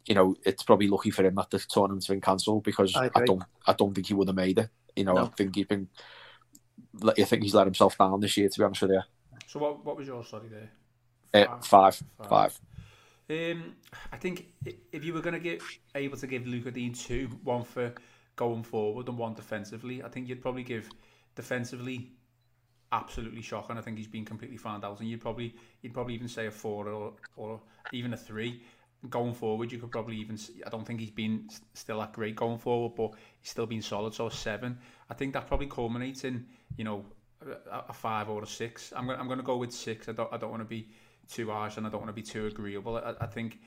[0.07, 3.25] you know, it's probably lucky for him that the tournament's been cancelled because I, I,
[3.25, 4.71] don't I don't think he would have made it.
[4.95, 5.25] You know, no.
[5.25, 5.89] I think he's been.
[7.05, 8.49] I think he's let himself down this year.
[8.49, 9.03] To be honest with you.
[9.47, 11.49] So what what was your study there?
[11.49, 12.01] Uh, five.
[12.19, 12.29] Five.
[12.29, 12.61] five.
[13.31, 13.75] Um,
[14.11, 14.47] I think
[14.93, 15.61] if you were going to get
[15.95, 17.93] able to give Lucas Digne two, one for
[18.37, 20.89] going forward and one defensively, I think you'd probably give
[21.35, 22.13] defensively
[22.93, 23.77] absolutely shocking.
[23.77, 26.51] I think he's been completely found out, and you'd probably you'd probably even say a
[26.51, 27.61] four or or
[27.93, 28.63] even a three.
[29.09, 30.39] Going forward, you could probably even.
[30.67, 34.15] I don't think he's been still that great going forward, but he's still been solid.
[34.15, 34.79] So seven.
[35.09, 36.47] I think that probably culminates in
[36.77, 37.05] you know
[37.71, 38.93] a, a five or a six.
[38.97, 40.09] I'm gonna I'm gonna go with six.
[40.09, 40.89] I don't I don't want to be
[41.29, 42.97] too harsh and I don't want to be too agreeable.
[42.97, 43.61] I, I think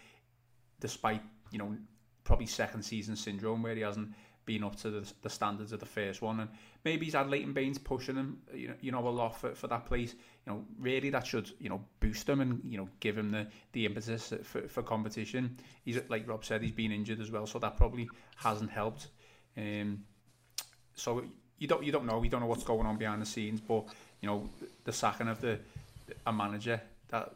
[0.79, 1.77] despite you know
[2.23, 4.09] probably second season syndrome where he hasn't
[4.51, 6.41] been up to the, the standards of the first one.
[6.41, 6.49] And
[6.83, 9.67] maybe he's had Leighton Baines pushing him, you know, you know, a lot for, for
[9.67, 10.13] that place.
[10.45, 13.47] You know, really that should, you know, boost him and, you know, give him the,
[13.71, 15.57] the impetus for, for competition.
[15.85, 19.07] He's, like Rob said, he's been injured as well, so that probably hasn't helped.
[19.57, 20.03] Um,
[20.95, 21.23] so
[21.57, 23.85] you don't you don't know, you don't know what's going on behind the scenes, but,
[24.21, 24.49] you know,
[24.83, 25.59] the sacking of the
[26.25, 27.31] a manager that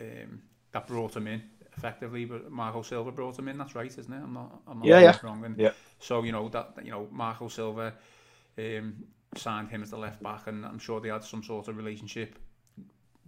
[0.00, 1.42] um, that brought him in
[1.76, 3.58] effectively, but Marco Silva brought him in.
[3.58, 4.22] That's right, isn't it?
[4.22, 5.18] I'm not, I'm not yeah, yeah.
[5.22, 5.44] wrong.
[5.44, 5.70] And yeah.
[5.98, 7.94] So you know that you know Marco Silva
[8.58, 9.04] um,
[9.36, 12.38] signed him as the left back, and I'm sure they had some sort of relationship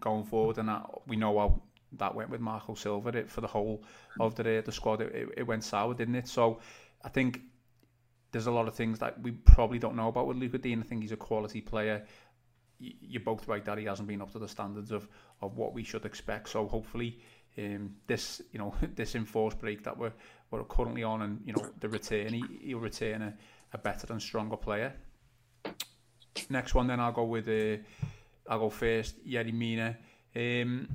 [0.00, 3.46] going forward, and that we know how that went with Marco Silva it, for the
[3.46, 3.82] whole
[4.20, 5.00] of the the squad.
[5.00, 6.28] It, it went sour, didn't it?
[6.28, 6.60] So
[7.04, 7.40] I think
[8.32, 10.80] there's a lot of things that we probably don't know about with Lucas Digne.
[10.80, 12.04] I think he's a quality player.
[12.78, 15.08] You're both right that he hasn't been up to the standards of,
[15.40, 16.50] of what we should expect.
[16.50, 17.20] So hopefully
[17.58, 20.12] um, this you know this enforced break that we're
[20.50, 23.34] we're currently on, and you know the return he, he'll return a,
[23.72, 24.92] a better and stronger player.
[26.50, 27.82] Next one, then I'll go with uh,
[28.48, 29.24] I'll go first.
[29.26, 29.96] Yerry Mina.
[30.34, 30.88] Um,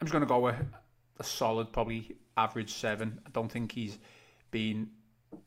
[0.00, 0.56] I'm just going to go with
[1.18, 3.20] a solid, probably average seven.
[3.26, 3.98] I don't think he's
[4.50, 4.90] been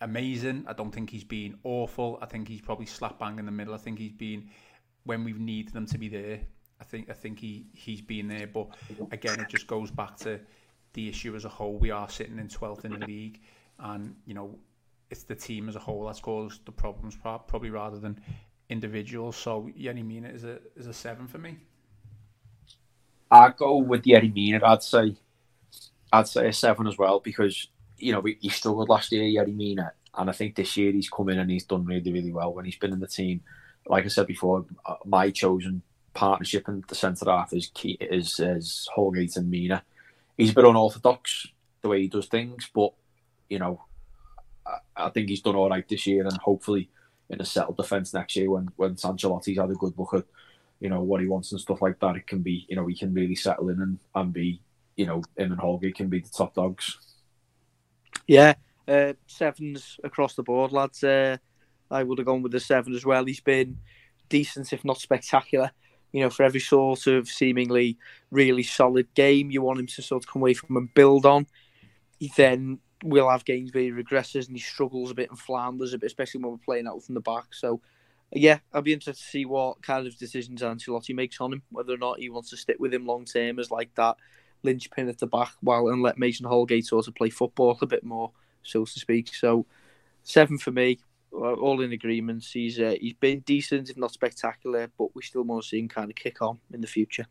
[0.01, 0.65] amazing.
[0.67, 2.17] I don't think he's been awful.
[2.21, 3.73] I think he's probably slap bang in the middle.
[3.73, 4.49] I think he's been
[5.04, 6.39] when we've needed them to be there.
[6.79, 8.67] I think I think he he's been there, but
[9.11, 10.39] again, it just goes back to
[10.93, 11.77] the issue as a whole.
[11.77, 13.39] We are sitting in twelfth in the league,
[13.79, 14.57] and you know
[15.09, 18.19] it's the team as a whole that's caused the problems, probably rather than
[18.69, 19.35] individuals.
[19.38, 21.57] So Yerry Mina is a is a seven for me.
[23.31, 24.59] I'd go with Yerry Mina.
[24.63, 25.15] I'd say
[26.11, 29.93] I'd say a seven as well because you know he struggled last year, Yerry Mina,
[30.15, 32.65] and I think this year he's come in and he's done really really well when
[32.65, 33.41] he's been in the team.
[33.88, 35.83] Like I said before, uh, my chosen
[36.15, 39.84] partnership in the centre half is key is is Holgate and Mina.
[40.38, 41.47] He's a bit unorthodox
[41.82, 42.93] the way he does things, but
[43.49, 43.84] you know,
[44.65, 46.89] I, I think he's done all right this year, and hopefully
[47.30, 50.25] in a settled defence next year when when Ancelotti's had a good look at
[50.80, 52.15] you know what he wants and stuff like that.
[52.15, 54.62] It can be you know he can really settle in and, and be
[54.95, 56.97] you know him and Holgate can be the top dogs.
[58.25, 58.56] Yeah,
[58.88, 61.04] uh, sevens across the board, lads.
[61.04, 61.38] Uh,
[61.91, 63.25] I would have gone with the seven as well.
[63.25, 63.78] He's been
[64.30, 65.71] decent, if not spectacular.
[66.15, 67.97] You know, for every sort of seemingly
[68.32, 71.45] really solid game you want him to sort of come away from and build on,
[72.19, 75.93] he then will have games where he regresses and he struggles a bit and flounders
[75.93, 77.54] a bit, especially when we're playing out from the back.
[77.54, 77.82] So,
[78.32, 81.93] yeah, I'll be interested to see what kind of decisions Ancelotti makes on him, whether
[81.93, 84.15] or not he wants to stick with him long term as like that
[84.63, 88.06] linchpin at the back while and let Mason Holgate sort of play football a bit
[88.06, 88.32] more,
[88.63, 89.36] so to speak.
[89.36, 89.65] So,
[90.23, 90.99] seven for me,
[91.36, 92.45] all in agreement.
[92.52, 95.88] He's uh, he's been decent, if not spectacular, but we still want to see him
[95.88, 97.26] kind of kick on in the future.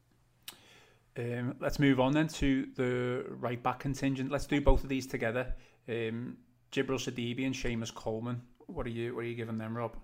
[1.16, 4.30] Um, let's move on then to the right back contingent.
[4.30, 5.54] Let's do both of these together.
[5.88, 6.36] Um,
[6.72, 8.42] Djibril Sidibe and Seamus Coleman.
[8.66, 9.96] What are you what are you giving them, Rob?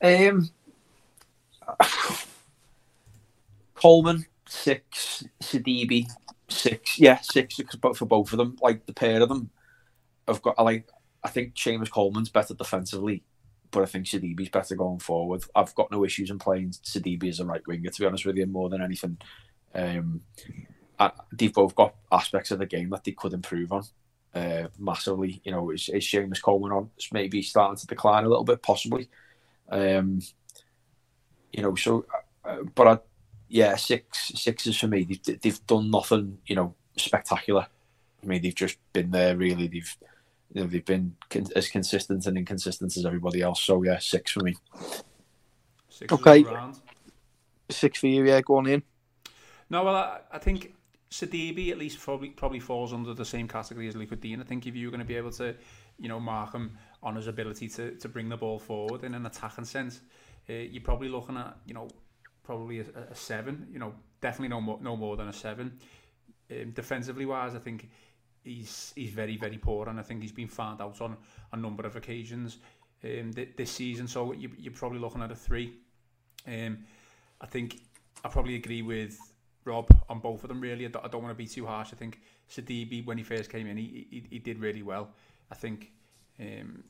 [0.00, 0.50] Um,
[3.74, 6.08] Coleman six, Sidibe
[6.48, 6.98] six.
[6.98, 7.56] Yeah, six
[7.94, 8.56] for both of them.
[8.60, 9.50] Like the pair of them,
[10.28, 10.54] I've got.
[10.58, 10.88] I like.
[11.24, 13.22] I think Seamus Coleman's better defensively,
[13.70, 15.44] but I think Sidibe's better going forward.
[15.54, 18.36] I've got no issues in playing Sidibe as a right winger, to be honest with
[18.36, 19.18] you, more than anything.
[19.74, 20.22] Um,
[20.98, 23.84] I, they've both got aspects of the game that they could improve on
[24.34, 25.40] uh, massively.
[25.44, 26.90] You know, is, is Seamus Coleman on?
[27.12, 29.08] Maybe starting to decline a little bit, possibly.
[29.70, 30.20] Um,
[31.52, 32.04] you know, so,
[32.44, 32.98] uh, but I,
[33.48, 35.04] yeah, six sixes for me.
[35.04, 37.66] They've, they've done nothing, you know, spectacular.
[38.22, 39.36] I mean, they've just been there.
[39.36, 39.96] Really, they've
[40.52, 43.62] you know they've been con- as consistent and inconsistent as everybody else.
[43.62, 44.56] So yeah, six for me.
[45.88, 46.44] Six okay,
[47.70, 48.24] six for you.
[48.24, 48.82] Yeah, go on in.
[49.70, 50.74] No, well, I, I think
[51.10, 54.40] Sidibe at least probably probably falls under the same category as Lucas Digne.
[54.40, 55.54] I think if you're going to be able to,
[55.98, 59.26] you know, mark him on his ability to, to bring the ball forward in an
[59.26, 60.00] attacking sense,
[60.48, 61.88] uh, you're probably looking at, you know,
[62.42, 63.66] probably a, a seven.
[63.72, 65.78] You know, definitely no more no more than a seven.
[66.50, 67.88] Um, defensively wise, I think
[68.44, 71.16] he's he's very very poor, and I think he's been found out on
[71.52, 72.58] a number of occasions
[73.04, 74.06] um, th- this season.
[74.08, 75.74] So you, you're probably looking at a three.
[76.46, 76.78] Um,
[77.40, 77.80] I think
[78.24, 79.18] I probably agree with
[79.64, 80.60] Rob on both of them.
[80.60, 81.90] Really, I don't, don't want to be too harsh.
[81.92, 85.10] I think Sidibe when he first came in, he he, he did really well.
[85.50, 85.92] I think,
[86.40, 86.82] um,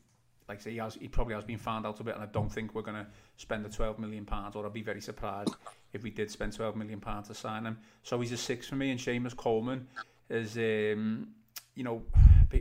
[0.48, 2.26] like I say, he has he probably has been found out a bit, and I
[2.26, 4.56] don't think we're going to spend the twelve million pounds.
[4.56, 5.54] Or I'd be very surprised
[5.92, 7.78] if we did spend twelve million pounds to sign him.
[8.02, 9.86] So he's a six for me, and Seamus Coleman
[10.30, 11.28] is, um,
[11.74, 12.02] you know,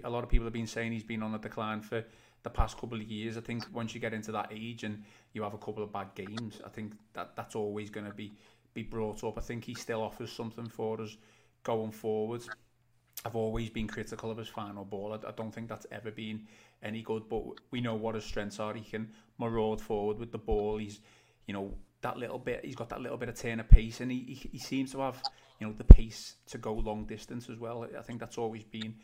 [0.03, 2.03] a lot of people have been saying he's been on the decline for
[2.43, 3.37] the past couple of years.
[3.37, 6.15] I think once you get into that age and you have a couple of bad
[6.15, 8.31] games, I think that that's always going to be
[8.73, 9.37] be brought up.
[9.37, 11.17] I think he still offers something for us
[11.63, 12.41] going forward.
[13.25, 15.13] I've always been critical of his final ball.
[15.13, 16.47] I, I don't think that's ever been
[16.81, 18.73] any good, but we know what his strengths are.
[18.73, 20.77] He can maraud forward with the ball.
[20.77, 21.01] He's,
[21.47, 22.63] you know, that little bit.
[22.63, 25.01] He's got that little bit of turn of pace, and he, he he seems to
[25.01, 25.21] have,
[25.61, 27.87] you know, the pace to go long distance as well.
[27.97, 28.95] I think that's always been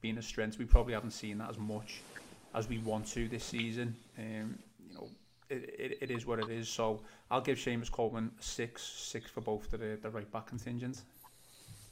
[0.00, 0.58] been a strength.
[0.58, 2.00] We probably haven't seen that as much
[2.54, 3.94] as we want to this season.
[4.18, 5.08] Um, you know,
[5.50, 6.68] it, it, it is what it is.
[6.68, 11.02] So I'll give Seamus Coleman six, six for both the the right back contingent.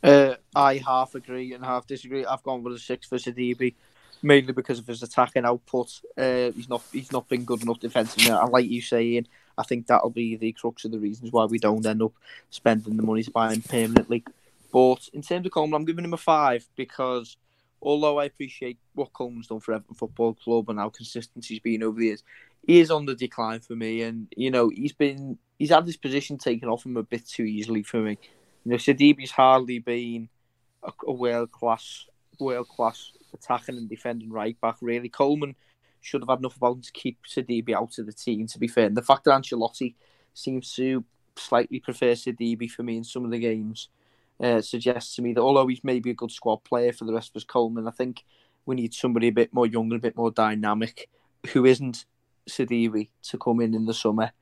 [0.03, 2.25] Uh, I half agree and half disagree.
[2.25, 3.75] I've gone with a six for Sidibe,
[4.23, 6.01] mainly because of his attacking output.
[6.17, 8.31] Uh, he's not he's not been good enough defensively.
[8.31, 11.59] I like you saying, I think that'll be the crux of the reasons why we
[11.59, 12.13] don't end up
[12.51, 14.25] spending the money to buy him permanently.
[14.73, 17.37] But in terms of Coleman, I'm giving him a five because
[17.81, 21.83] although I appreciate what Coleman's done for Everton Football Club and how consistent he's been
[21.83, 22.25] over the years,
[22.67, 24.03] he is on the decline for me.
[24.03, 27.45] And you know, he's been he's had his position taken off him a bit too
[27.45, 28.19] easily for me.
[28.65, 30.29] You know, Sidibe's hardly been
[30.83, 32.07] a, a world class
[32.41, 34.77] world class attacking and defending right back.
[34.81, 35.55] Really, Coleman
[36.05, 38.47] should have had enough about him to keep Sidibe out of the team.
[38.47, 39.95] To be fair, and the fact that Ancelotti
[40.35, 41.05] seems to
[41.37, 43.89] slightly prefer Sidibe for me in some of the games
[44.41, 47.31] uh, suggests to me that although he's maybe a good squad player for the rest
[47.31, 48.25] of us, Coleman, I think
[48.67, 51.09] we need somebody a bit more young and a bit more dynamic
[51.49, 52.05] who isn't
[52.49, 54.33] Sidibe to come in in the summer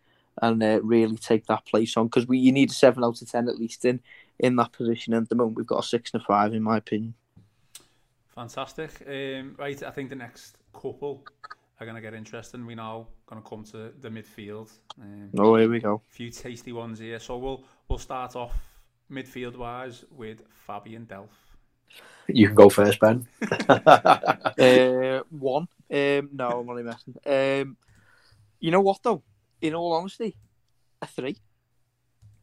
[0.40, 3.31] and uh, really take that place on because we you need a seven out of
[3.31, 4.01] ten at least in
[4.38, 5.12] in that position.
[5.12, 7.14] And at the moment, we've got a six and a five, in my opinion.
[8.35, 9.03] Fantastic.
[9.07, 11.24] Um, right, I think the next couple
[11.80, 12.64] are going to get interesting.
[12.64, 14.70] We're now going to come to the midfield.
[15.00, 16.02] Um, oh, here we go.
[16.08, 17.18] A few tasty ones here.
[17.18, 18.52] So we'll we'll start off
[19.11, 21.28] midfield wise with Fabian Delph.
[22.28, 23.26] You can go first, Ben.
[23.68, 25.68] uh, one.
[25.90, 27.16] Um, no, I'm only messing.
[27.26, 27.76] Um,
[28.61, 29.22] you know what though?
[29.61, 30.37] In all honesty,
[31.00, 31.37] a three.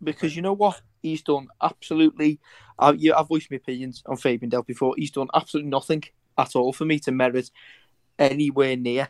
[0.01, 0.81] Because you know what?
[1.01, 2.39] He's done absolutely.
[2.77, 4.93] Uh, yeah, I've voiced my opinions on Fabian Delph before.
[4.97, 6.03] He's done absolutely nothing
[6.37, 7.51] at all for me to merit
[8.19, 9.09] anywhere near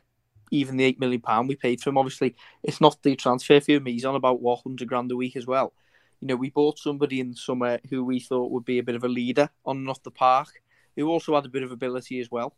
[0.52, 1.98] even the eight million pound we paid for him.
[1.98, 3.80] Obviously, it's not the transfer fee.
[3.86, 5.74] He's on about what hundred grand a week as well.
[6.22, 9.04] You know, we bought somebody in summer who we thought would be a bit of
[9.04, 10.50] a leader on and off the park,
[10.96, 12.56] who also had a bit of ability as well.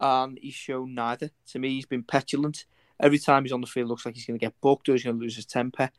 [0.00, 1.30] And he's shown neither.
[1.52, 2.66] To me, he's been petulant.
[3.00, 5.04] Every time he's on the field, looks like he's going to get booked or he's
[5.04, 5.90] going to lose his temper.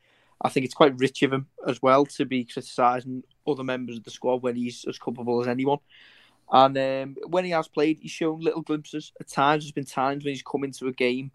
[0.42, 4.06] I think it's quite rich of him as well to be criticising other members of
[4.06, 5.80] the squad when he's as culpable as anyone.
[6.52, 9.12] And um, when he has played, he's shown little glimpses.
[9.20, 11.32] At times, there's been times when he's come into a game,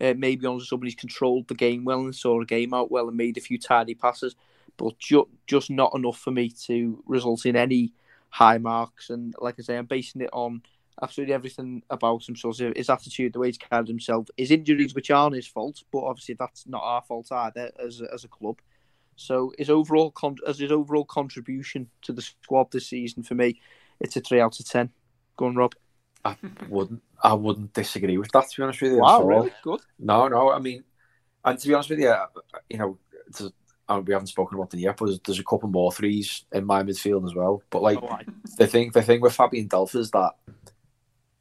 [0.00, 3.16] uh, maybe on somebody's controlled the game well and saw a game out well and
[3.16, 4.36] made a few tidy passes,
[4.76, 7.92] but ju- just not enough for me to result in any
[8.28, 9.10] high marks.
[9.10, 10.62] And like I say, I'm basing it on
[11.00, 12.36] absolutely everything about him.
[12.36, 16.04] So his attitude, the way he's carried himself, his injuries, which aren't his fault, but
[16.04, 18.58] obviously that's not our fault either as a, as a club.
[19.16, 23.60] So his overall con- as his overall contribution to the squad this season for me,
[24.02, 24.90] it's a three out of ten.
[25.36, 25.74] Go on, Rob.
[26.24, 26.36] I
[26.68, 27.02] wouldn't.
[27.22, 28.48] I wouldn't disagree with that.
[28.50, 28.98] To be honest with you.
[28.98, 29.80] Wow, really good.
[29.98, 30.52] No, no.
[30.52, 30.84] I mean,
[31.44, 32.14] and to be honest with you,
[32.68, 32.98] you know,
[33.88, 36.64] uh, we haven't spoken about them yet, but there's, there's, a couple more threes in
[36.64, 37.62] my midfield as well.
[37.70, 38.18] But like oh,
[38.58, 40.32] the thing, the thing with Fabian Delph is that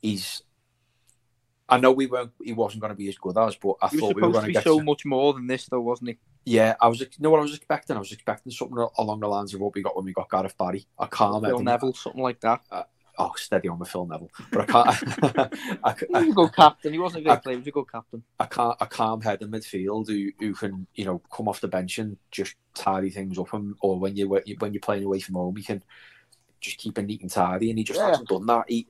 [0.01, 0.43] he's.
[1.67, 2.31] I know we weren't.
[2.43, 4.45] He wasn't going to be as good as, but I he thought we were going
[4.45, 6.17] to get so much more than this, though, wasn't he?
[6.45, 6.99] Yeah, I was.
[6.99, 7.95] You know what I was expecting?
[7.95, 10.57] I was expecting something along the lines of what we got when we got Gareth
[10.57, 12.61] Barry, a calm Phil Neville, something like that.
[12.71, 12.83] Uh,
[13.19, 15.53] oh, steady on with Phil Neville, but I can't.
[15.83, 16.93] I, he was a good captain.
[16.93, 17.55] He wasn't a great player.
[17.55, 18.23] He was a good captain.
[18.39, 18.75] I can't.
[18.81, 22.17] A calm head in midfield who, who can you know come off the bench and
[22.31, 25.63] just tidy things up, and or when you when you're playing away from home, you
[25.63, 25.83] can
[26.61, 28.07] just keeping neat and tidy, and he just yeah.
[28.07, 28.65] hasn't done that.
[28.67, 28.87] He,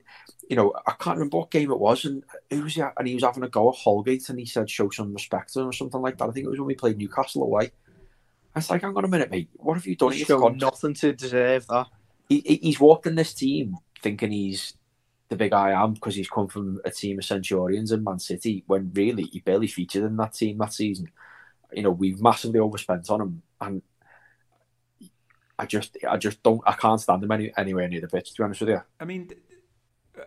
[0.48, 2.82] you know, I can't remember what game it was, and who was he?
[2.82, 5.60] And he was having a go at Holgate, and he said, "Show some respect to
[5.60, 6.28] him" or something like that.
[6.28, 7.72] I think it was when we played Newcastle away.
[8.54, 9.48] I was like, "Hang on a minute, mate.
[9.54, 10.12] What have you done?
[10.12, 11.86] He's got nothing to deserve that."
[12.28, 14.74] He, he's walked in this team thinking he's
[15.28, 18.64] the big I am because he's come from a team of Centurions and Man City
[18.66, 21.10] when really he barely featured in that team that season.
[21.72, 23.82] You know, we've massively overspent on him, and
[25.62, 28.32] I just, I just don't, I can't stand him any, anywhere near the pitch.
[28.32, 29.30] To be honest with you, I mean,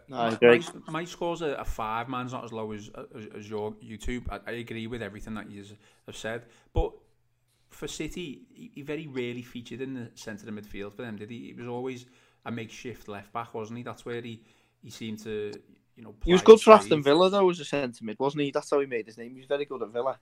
[0.08, 0.38] no, I.
[0.42, 2.10] My, my score's a, a, five.
[2.10, 4.24] Man's not as low as as, as your YouTube.
[4.30, 5.64] I, I, agree with everything that you
[6.08, 6.92] have said, but
[7.70, 11.18] for City, he, he very rarely featured in the centre of the midfield for them.
[11.18, 11.48] Did he?
[11.48, 12.06] He was always
[12.46, 13.84] a makeshift left back, wasn't he?
[13.84, 14.42] That's where he
[14.82, 15.52] he seemed to,
[15.96, 16.16] you know.
[16.24, 18.52] He was good for Aston Villa though as a centre mid, wasn't he?
[18.52, 19.32] That's how he made his name.
[19.32, 20.18] He was very good at Villa.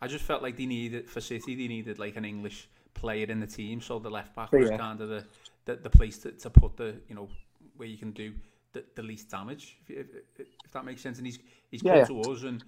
[0.00, 1.54] I just felt like they needed for City.
[1.54, 4.76] They needed like an English player in the team, so the left back was yeah.
[4.76, 5.24] kind of the,
[5.64, 7.28] the, the place to, to put the you know
[7.76, 8.32] where you can do
[8.72, 10.06] the, the least damage, if,
[10.38, 11.18] if, if, that makes sense.
[11.18, 11.38] And he's
[11.70, 12.64] he's yeah, come to us, and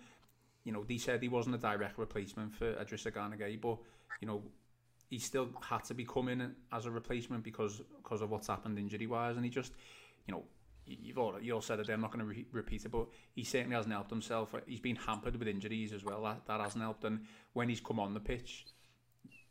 [0.64, 3.78] you know, he said he wasn't a direct replacement for Idrissa Gana Gueye, but
[4.20, 4.42] you know,
[5.10, 9.06] he still had to be coming as a replacement because because of what's happened injury
[9.06, 9.72] wise, and he just,
[10.26, 10.42] you know,
[10.86, 11.88] you've all you all said it.
[11.88, 14.54] I'm not going to re- repeat it, but he certainly hasn't helped himself.
[14.66, 16.22] He's been hampered with injuries as well.
[16.22, 17.20] That that hasn't helped, and
[17.52, 18.66] when he's come on the pitch.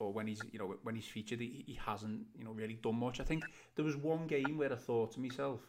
[0.03, 2.99] Or when he's, you know, when he's featured, he, he hasn't, you know, really done
[2.99, 3.19] much.
[3.19, 3.43] I think
[3.75, 5.61] there was one game where I thought to myself,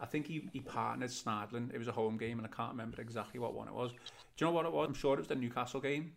[0.00, 1.72] I think he, he partnered Schneiderlin.
[1.72, 3.92] It was a home game, and I can't remember exactly what one it was.
[3.92, 3.98] Do
[4.38, 4.88] you know what it was?
[4.88, 6.12] I'm sure it was the Newcastle game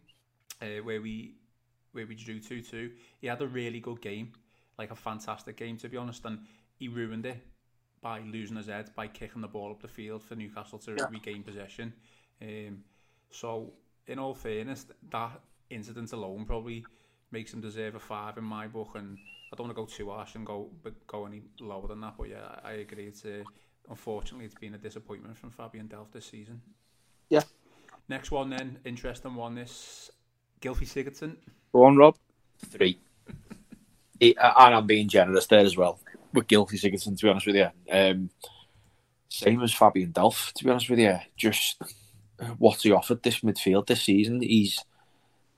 [0.62, 1.36] uh, where we
[1.92, 2.92] where we drew two two.
[3.20, 4.34] He had a really good game,
[4.78, 6.40] like a fantastic game to be honest, and
[6.76, 7.44] he ruined it
[8.02, 11.06] by losing his head by kicking the ball up the field for Newcastle to yeah.
[11.10, 11.94] regain possession.
[12.42, 12.84] Um,
[13.32, 13.74] so,
[14.06, 16.86] in all fairness, that incident alone probably
[17.32, 19.18] makes him deserve a five in my book, and
[19.52, 22.16] I don't want to go too harsh and go but go any lower than that.
[22.18, 23.08] But yeah, I agree.
[23.08, 23.44] It's a,
[23.90, 26.62] unfortunately, it's been a disappointment from Fabian Delph this season.
[27.30, 27.44] Yeah.
[28.10, 29.56] Next one then, interesting one.
[29.56, 30.10] This
[30.62, 31.36] Gylfi Sigurdsson.
[31.74, 32.16] Go on, Rob.
[32.66, 33.00] Three.
[34.22, 36.00] and I'm being generous there as well
[36.34, 37.18] with Gylfi Sigurdsson.
[37.18, 38.30] To be honest with you, um,
[39.30, 40.54] same as Fabian Delph.
[40.54, 41.82] To be honest with you, just
[42.58, 44.42] what he offered this midfield this season.
[44.42, 44.84] He's,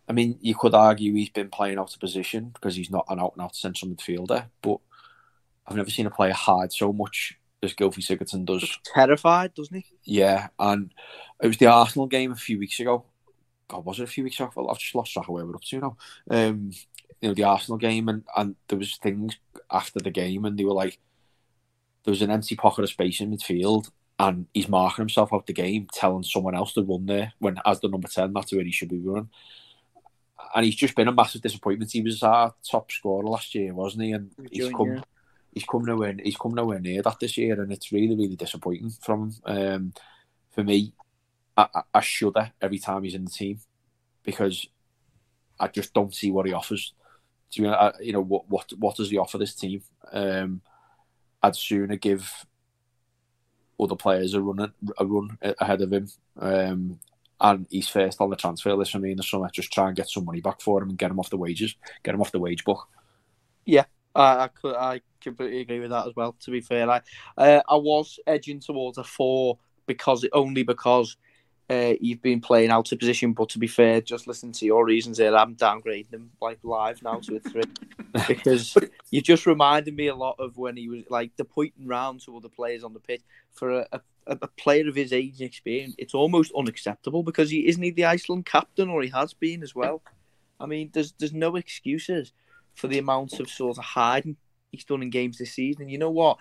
[0.10, 3.20] I mean, you could argue he's been playing out of position because he's not an
[3.20, 4.80] out and out central midfielder, but
[5.68, 8.80] I've never seen a player hide so much as Gylfi Sigurdsson does.
[8.84, 9.86] Terrified, doesn't he?
[10.04, 10.92] Yeah, and
[11.42, 13.06] it was the Arsenal game a few weeks ago
[13.70, 14.58] God, was it a few weeks off?
[14.58, 15.98] I've just lost track of where we're up to now.
[16.30, 16.72] Um,
[17.22, 19.38] you know, the Arsenal game, and, and there was things
[19.72, 21.00] after the game, and they were like,
[22.04, 25.46] there was an empty pocket of space in midfield, and he's marking himself out of
[25.46, 28.64] the game, telling someone else to run there when, as the number 10, that's where
[28.64, 29.30] he should be running.
[30.56, 31.92] And he's just been a massive disappointment.
[31.92, 34.12] He was our top scorer last year, wasn't he?
[34.14, 35.02] And he's come, yeah.
[35.54, 38.90] he's come nowhere, he's come nowhere near that this year, and it's really, really disappointing
[38.90, 39.36] from.
[39.46, 39.94] Um,
[40.52, 40.94] for me,
[41.56, 43.60] I, I shudder every time he's in the team
[44.24, 44.68] because
[45.60, 46.94] I just don't see what he offers.
[47.52, 49.82] Do you, know, you know what what what does he offer this team?
[50.12, 50.62] Um,
[51.42, 52.46] I'd sooner give
[53.80, 56.08] other players a run a run ahead of him.
[56.38, 57.00] Um,
[57.42, 59.50] and he's first on the transfer list for me in the summer.
[59.52, 61.76] Just try and get some money back for him and get him off the wages,
[62.04, 62.88] get him off the wage book.
[63.66, 63.86] Yeah,
[64.16, 66.36] I I, could, I completely agree with that as well.
[66.42, 67.02] To be fair, I
[67.38, 71.18] uh, I was edging towards a four because only because
[71.70, 73.34] uh, you've been playing out of position.
[73.34, 75.36] But to be fair, just listen to your reasons there.
[75.36, 77.64] I'm downgrading him like live now to a three
[78.28, 78.76] because
[79.12, 82.36] you just reminded me a lot of when he was like the pointing round to
[82.36, 83.22] other players on the pitch
[83.54, 85.96] for a, a, a player of his age and experience.
[85.98, 89.76] It's almost unacceptable because he isn't he the Iceland captain or he has been as
[89.76, 90.02] well.
[90.60, 92.34] I mean, there's there's no excuses
[92.74, 94.38] for the amount of sort of hiding
[94.72, 95.84] he's done in games this season.
[95.84, 96.38] And you know what?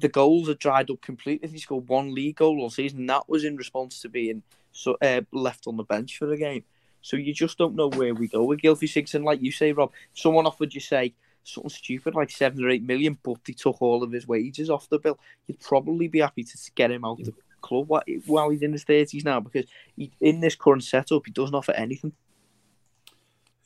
[0.00, 1.48] The goals are dried up completely.
[1.48, 3.06] He scored one league goal all season.
[3.06, 4.42] That was in response to being
[4.72, 6.64] so uh, left on the bench for the game.
[7.00, 9.24] So you just don't know where we go with Gylfi Sigurdsson.
[9.24, 13.16] Like you say, Rob, someone offered you say something stupid like seven or eight million,
[13.22, 15.18] but he took all of his wages off the bill.
[15.46, 17.88] You'd probably be happy to get him out of the club
[18.26, 19.64] while he's in his thirties now, because
[19.96, 22.12] he, in this current setup, he doesn't offer anything.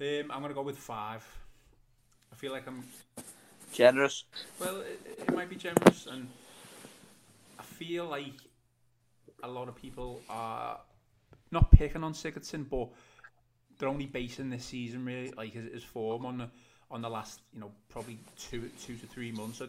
[0.01, 1.25] Um, I'm to go with five.
[2.33, 2.83] I feel like I'm
[3.73, 4.25] generous.
[4.61, 6.29] Well, it, it might be generous, and
[7.59, 8.35] I feel like
[9.43, 10.79] a lot of people are
[11.51, 12.89] not picking on Sigurdsson, but
[13.79, 16.49] they're only basing this season really like his, his form on the
[16.91, 19.63] on the last you know probably two two to three months.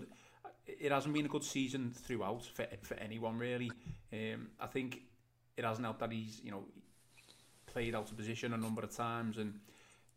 [0.66, 3.72] It hasn't been a good season throughout for for anyone really.
[4.12, 5.02] Um, I think
[5.58, 6.64] it hasn't helped that he's you know
[7.66, 9.60] played out of position a number of times and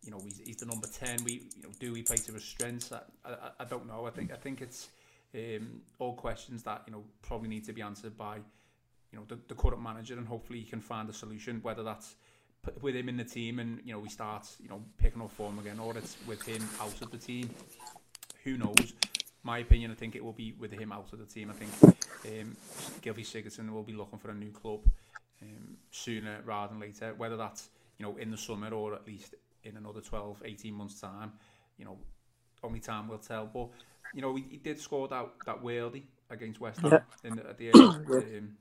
[0.06, 2.44] you know he's, he's the number 10 we you know do we play to his
[2.44, 2.92] strengths?
[2.92, 4.06] I, I, I don't know.
[4.06, 4.88] I think I think it's
[5.34, 9.38] um, all questions that you know probably need to be answered by you know the,
[9.48, 12.14] the current manager and hopefully he can find a solution whether that's
[12.80, 15.58] with him in the team and you know we start you know picking up form
[15.58, 17.50] again or it's with him out of the team.
[18.44, 18.94] Who knows?
[19.42, 21.50] My opinion I think it will be with him out of the team.
[21.50, 21.96] I think
[22.26, 22.56] um,
[23.02, 24.80] Gylfi Sigurdsson will be looking for a new club
[25.42, 27.14] um, sooner rather than later.
[27.16, 29.34] Whether that's you know in the summer or at least
[29.66, 31.32] in another 12, 18 months' time.
[31.78, 31.98] You know,
[32.62, 33.46] only time will tell.
[33.52, 33.68] But,
[34.14, 37.70] you know, he, he did score that, that worldie against West Ham in, at the
[37.70, 38.56] early, um,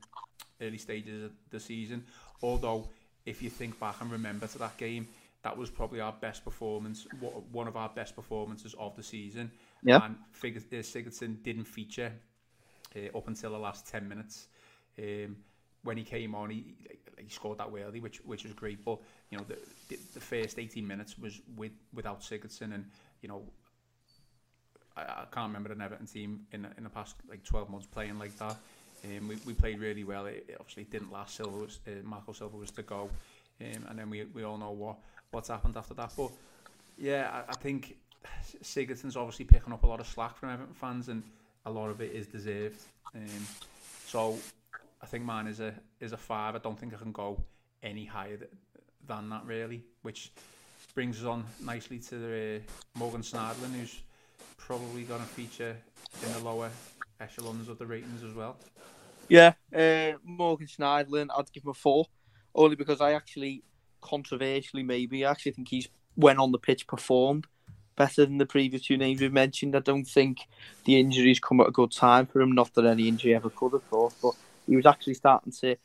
[0.60, 2.04] early stages of the season.
[2.42, 2.88] Although,
[3.24, 5.08] if you think back and remember to that game,
[5.42, 7.06] that was probably our best performance,
[7.52, 9.50] one of our best performances of the season.
[9.82, 10.04] Yeah.
[10.04, 12.12] And uh, Sigurdsson didn't feature
[12.96, 14.48] uh, up until the last 10 minutes.
[14.98, 15.36] Um,
[15.86, 16.74] when he came on, he
[17.16, 18.84] he scored that worldie, which which was great.
[18.84, 18.98] But
[19.30, 22.84] you know, the the first eighteen minutes was with without Sigurdsson, and
[23.22, 23.42] you know,
[24.96, 28.18] I, I can't remember an Everton team in in the past like twelve months playing
[28.18, 28.56] like that.
[29.04, 30.26] Um, we, we played really well.
[30.26, 31.36] It, it obviously didn't last.
[31.36, 33.10] Silva was, uh, Marco Silva was to go,
[33.60, 34.96] um, and then we we all know what
[35.30, 36.12] what's happened after that.
[36.16, 36.30] But
[36.98, 37.96] yeah, I, I think
[38.62, 41.22] Sigurdsson's obviously picking up a lot of slack from Everton fans, and
[41.64, 42.80] a lot of it is deserved.
[43.14, 43.46] Um,
[44.06, 44.38] so
[45.02, 46.54] I think mine is a is a five.
[46.54, 47.42] I don't think I can go
[47.82, 48.38] any higher
[49.06, 50.32] than that really, which
[50.94, 54.00] brings us on nicely to the uh, Morgan Schneiderlin, who's
[54.56, 55.76] probably going to feature
[56.24, 56.70] in the lower
[57.20, 58.56] echelons of the ratings as well.
[59.28, 62.06] Yeah, uh, Morgan Schneiderlin, I'd give him a four,
[62.54, 63.62] only because I actually,
[64.00, 67.46] controversially maybe, I actually think he's when on the pitch performed
[67.96, 69.74] better than the previous two names we've mentioned.
[69.74, 70.46] I don't think
[70.84, 72.52] the injuries come at a good time for him.
[72.52, 74.34] Not that any injury ever could, of course, but
[74.66, 75.76] he was actually starting to,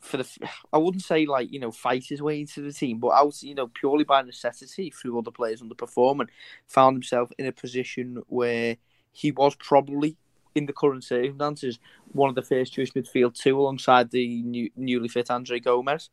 [0.00, 0.28] for the,
[0.72, 3.54] I wouldn't say like you know fight his way into the team, but out you
[3.54, 6.28] know purely by necessity through other players underperforming,
[6.66, 8.76] found himself in a position where
[9.12, 10.16] he was probably
[10.54, 11.78] in the current circumstances
[12.12, 16.10] one of the first choice midfield two alongside the new, newly fit Andre Gomes.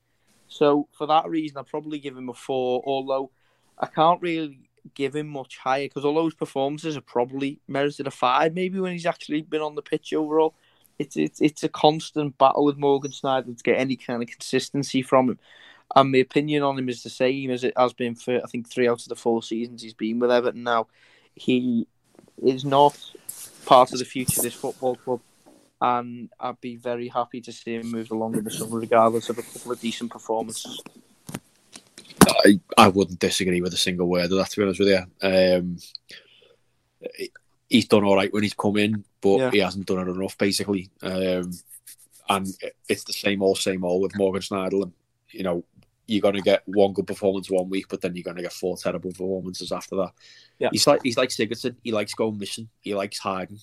[0.47, 2.81] So for that reason, I'd probably give him a four.
[2.85, 3.31] Although
[3.77, 8.11] I can't really give him much higher because although his performances are probably merited a
[8.11, 10.55] five, maybe when he's actually been on the pitch overall
[10.99, 15.01] it's it's it's a constant battle with Morgan Schneider to get any kind of consistency
[15.01, 15.39] from him.
[15.95, 18.69] And my opinion on him is the same as it has been for I think
[18.69, 20.87] three out of the four seasons he's been with Everton now.
[21.33, 21.87] He
[22.43, 22.97] is not
[23.65, 25.21] part of the future of this football club
[25.81, 29.37] and I'd be very happy to see him move along in the summer regardless of
[29.37, 30.81] a couple of decent performances.
[32.27, 34.49] I, I wouldn't disagree with a single word of that.
[34.49, 35.77] To be honest with you, um,
[37.69, 39.51] he's done all right when he's come in, but yeah.
[39.51, 40.89] he hasn't done it enough, basically.
[41.01, 41.51] Um,
[42.29, 42.47] and
[42.87, 44.91] it's the same old, same old with Morgan Schneiderlin.
[45.31, 45.63] You know,
[46.07, 48.53] you're going to get one good performance one week, but then you're going to get
[48.53, 50.11] four terrible performances after that.
[50.57, 50.69] Yeah.
[50.71, 51.75] He's like he's like Sigurdsson.
[51.83, 52.69] He likes going missing.
[52.81, 53.59] He likes hiding.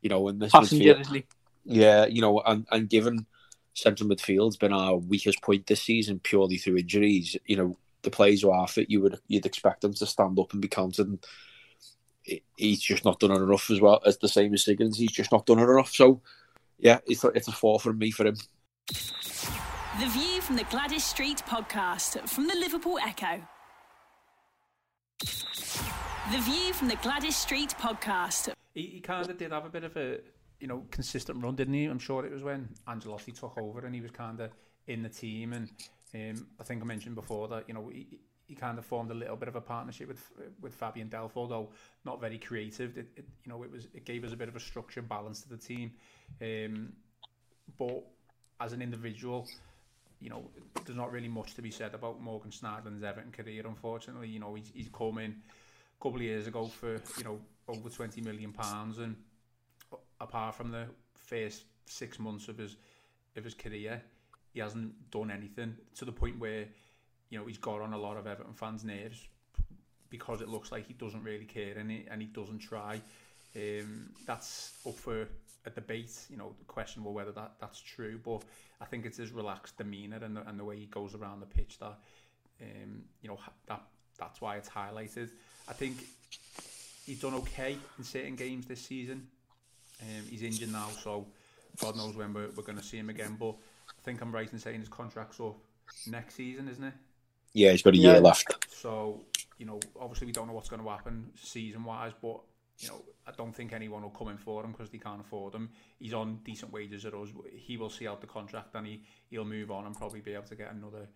[0.00, 1.24] You know, in this midfield,
[1.64, 3.26] yeah, you know, and, and given
[3.72, 8.42] central midfield's been our weakest point this season purely through injuries, you know, the players
[8.42, 11.08] who are fit, you would you'd expect them to stand up and be counted.
[11.08, 11.26] And
[12.56, 14.96] he's just not done it enough as well as the same as Siggins.
[14.96, 15.92] He's just not done it enough.
[15.94, 16.20] So,
[16.78, 18.36] yeah, it's a, it's a four from me for him.
[20.00, 23.40] The View from the Gwladys Street podcast from the Liverpool Echo.
[25.20, 28.52] The View from the Gwladys Street podcast.
[28.74, 30.18] He, he kind of did have a bit of a
[30.64, 31.84] you know, consistent run, didn't he?
[31.84, 34.50] I'm sure it was when Ancelotti took over and he was kind of
[34.86, 35.52] in the team.
[35.52, 35.68] And
[36.14, 39.14] um, I think I mentioned before that, you know, he, he kind of formed a
[39.14, 40.30] little bit of a partnership with
[40.60, 41.70] with Fabian Delph, although
[42.04, 42.96] not very creative.
[42.96, 45.40] It, it, you know, it was it gave us a bit of a structure balance
[45.42, 45.92] to the team.
[46.40, 46.92] Um,
[47.78, 48.04] but
[48.60, 49.46] as an individual,
[50.20, 50.48] you know,
[50.84, 53.64] there's not really much to be said about Morgan Schneiderlin's Everton career.
[53.66, 57.38] Unfortunately, you know, he's, he's come in a couple of years ago for you know
[57.68, 59.16] over 20 million pounds and
[60.20, 62.76] apart from the first six months of his
[63.36, 64.00] of his career,
[64.52, 66.66] he hasn't done anything to the point where
[67.34, 69.26] you know he's got on a lot of Everton fans' nerves
[70.08, 73.00] because it looks like he doesn't really care and he, and he doesn't try.
[73.56, 75.26] Um, that's up for
[75.66, 78.42] a debate, you know, questionable whether that, that's true, but
[78.80, 81.46] I think it's his relaxed demeanour and the, and the way he goes around the
[81.46, 81.98] pitch that,
[82.62, 83.82] um, you know, that
[84.16, 85.30] that's why it's highlighted.
[85.68, 85.96] I think
[87.04, 89.26] he's done okay in certain games this season.
[90.00, 91.26] Um, he's injured now, so
[91.80, 93.36] God knows when we're, we're going to see him again.
[93.40, 93.56] But
[93.88, 95.56] I think I'm right in saying his contract's up
[96.06, 96.94] next season, isn't it?
[97.54, 98.20] Yeah, he's got a year yeah.
[98.20, 98.66] left.
[98.68, 99.22] So,
[99.58, 102.40] you know, obviously we don't know what's going to happen season-wise, but,
[102.80, 105.54] you know, I don't think anyone will come in for him because they can't afford
[105.54, 105.70] him.
[105.98, 107.28] He's on decent wages at us.
[107.54, 110.44] He will see out the contract and he, he'll move on and probably be able
[110.48, 111.08] to get another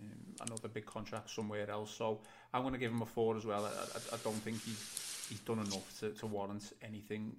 [0.00, 1.90] um, another big contract somewhere else.
[1.90, 2.20] So
[2.54, 3.64] I'm going to give him a four as well.
[3.64, 7.36] I, I, I don't think he's, he's done enough to, to warrant anything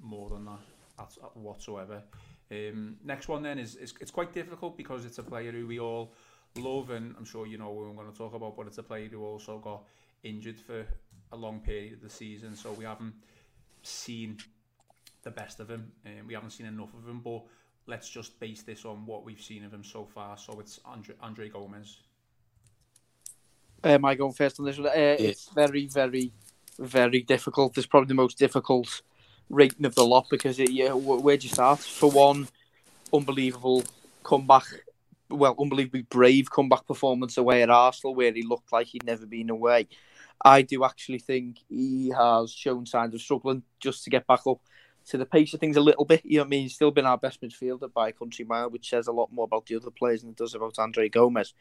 [0.00, 2.02] more than that whatsoever.
[2.50, 5.78] Um, next one then is, is it's quite difficult because it's a player who we
[5.78, 6.14] all
[6.56, 8.82] love and I'm sure you know what I'm going to talk about, but it's a
[8.82, 9.84] player who also got
[10.22, 10.86] injured for
[11.32, 13.14] a long period of the season, so we haven't
[13.82, 14.38] seen
[15.22, 17.20] the best of him and um, we haven't seen enough of him.
[17.24, 17.42] But
[17.86, 20.38] let's just base this on what we've seen of him so far.
[20.38, 21.98] So it's Andre, Andre Gomes.
[23.82, 24.86] Am I going first on this one?
[24.86, 26.32] Uh, it's very, very,
[26.78, 27.76] very difficult.
[27.76, 29.02] It's probably the most difficult
[29.50, 31.80] rating of the lot because it, yeah, where'd you start?
[31.80, 32.48] For one,
[33.12, 33.84] unbelievable
[34.22, 34.64] comeback,
[35.30, 39.50] well, unbelievably brave comeback performance away at Arsenal where he looked like he'd never been
[39.50, 39.88] away.
[40.44, 44.60] I do actually think he has shown signs of struggling just to get back up
[45.06, 46.22] to the pace of things a little bit.
[46.24, 46.62] You know what I mean?
[46.62, 49.44] He's still been our best midfielder by a country mile, which says a lot more
[49.44, 51.54] about the other players than it does about Andre Gomes.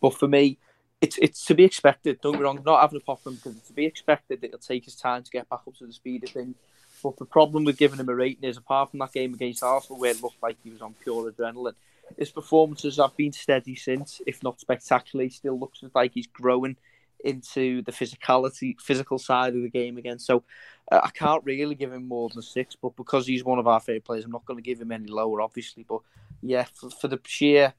[0.00, 0.58] But for me,
[1.00, 2.20] it's it's to be expected.
[2.20, 4.86] Don't get wrong, not having a problem because it's to be expected that it'll take
[4.86, 6.56] his time to get back up to the speed of things.
[7.02, 10.00] But the problem with giving him a rating is, apart from that game against Arsenal,
[10.00, 11.74] where it looked like he was on pure adrenaline,
[12.18, 15.28] his performances have been steady since, if not spectacular.
[15.30, 16.76] Still looks like he's growing
[17.24, 20.18] into the physicality, physical side of the game again.
[20.18, 20.44] So
[20.90, 23.80] uh, I can't really give him more than six, but because he's one of our
[23.80, 25.84] favourite players, I'm not going to give him any lower, obviously.
[25.88, 26.00] But
[26.42, 27.74] yeah, for, for the sheer,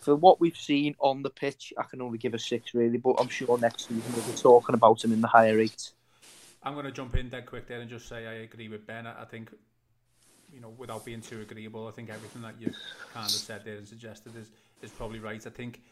[0.00, 2.98] for what we've seen on the pitch, I can only give a six, really.
[2.98, 5.92] But I'm sure next season we'll be talking about him in the higher eight.
[6.62, 9.06] I'm going to jump in dead quick there and just say I agree with Ben.
[9.06, 9.50] I think,
[10.52, 12.72] you know, without being too agreeable, I think everything that you
[13.12, 14.50] kind of said there and suggested is
[14.82, 15.44] is probably right.
[15.46, 15.82] I think,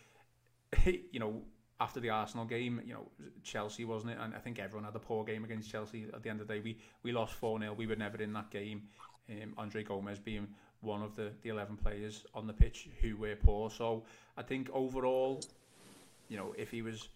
[0.85, 1.43] you know,
[1.81, 3.07] after the Arsenal game, you know,
[3.43, 6.07] Chelsea wasn't it, and I think everyone had a poor game against Chelsea.
[6.13, 8.33] At the end of the day, we we lost four 0 We were never in
[8.33, 8.83] that game.
[9.31, 10.49] Um, Andre Gomes being
[10.81, 13.71] one of the the eleven players on the pitch who were poor.
[13.71, 14.05] So
[14.37, 15.41] I think overall,
[16.29, 17.09] you know, if he was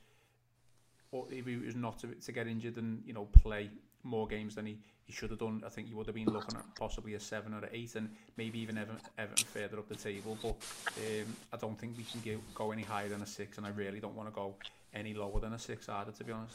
[1.31, 3.71] if he was not to, to get injured and you know play
[4.03, 6.57] more games than he, he should have done, I think he would have been looking
[6.57, 9.95] at possibly a seven or an eight, and maybe even Everton, Everton further up the
[9.95, 10.39] table.
[10.41, 10.57] But
[10.99, 13.71] um, I don't think we can give, go any higher than a six, and I
[13.71, 14.55] really don't want to go
[14.95, 16.55] any lower than a six either, to be honest.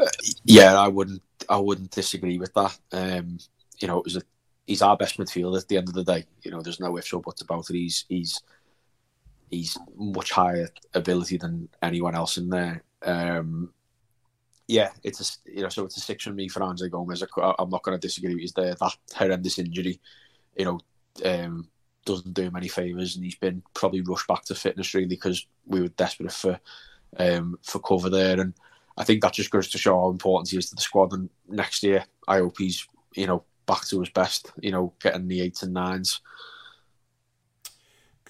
[0.00, 0.06] Uh,
[0.44, 1.22] yeah, I wouldn't.
[1.48, 2.78] I wouldn't disagree with that.
[2.92, 3.38] Um,
[3.78, 4.22] you know, it was a,
[4.66, 6.24] he's our best midfielder at the end of the day.
[6.42, 7.74] You know, there's no ifs or buts about it.
[7.74, 8.42] He's he's
[9.50, 12.82] he's much higher ability than anyone else in there.
[13.02, 13.72] Um,
[14.68, 17.22] yeah, it's a you know so it's a six from me for Andre Gomes.
[17.22, 18.74] I, am not going to disagree with you there.
[18.74, 19.98] That horrendous injury,
[20.56, 20.80] you know,
[21.24, 21.68] um,
[22.04, 25.46] doesn't do him any favors, and he's been probably rushed back to fitness really because
[25.66, 26.60] we were desperate for
[27.16, 28.38] um, for cover there.
[28.38, 28.52] And
[28.98, 31.14] I think that just goes to show how important he is to the squad.
[31.14, 34.52] And next year, I hope he's you know back to his best.
[34.60, 36.20] You know, getting the eights and nines.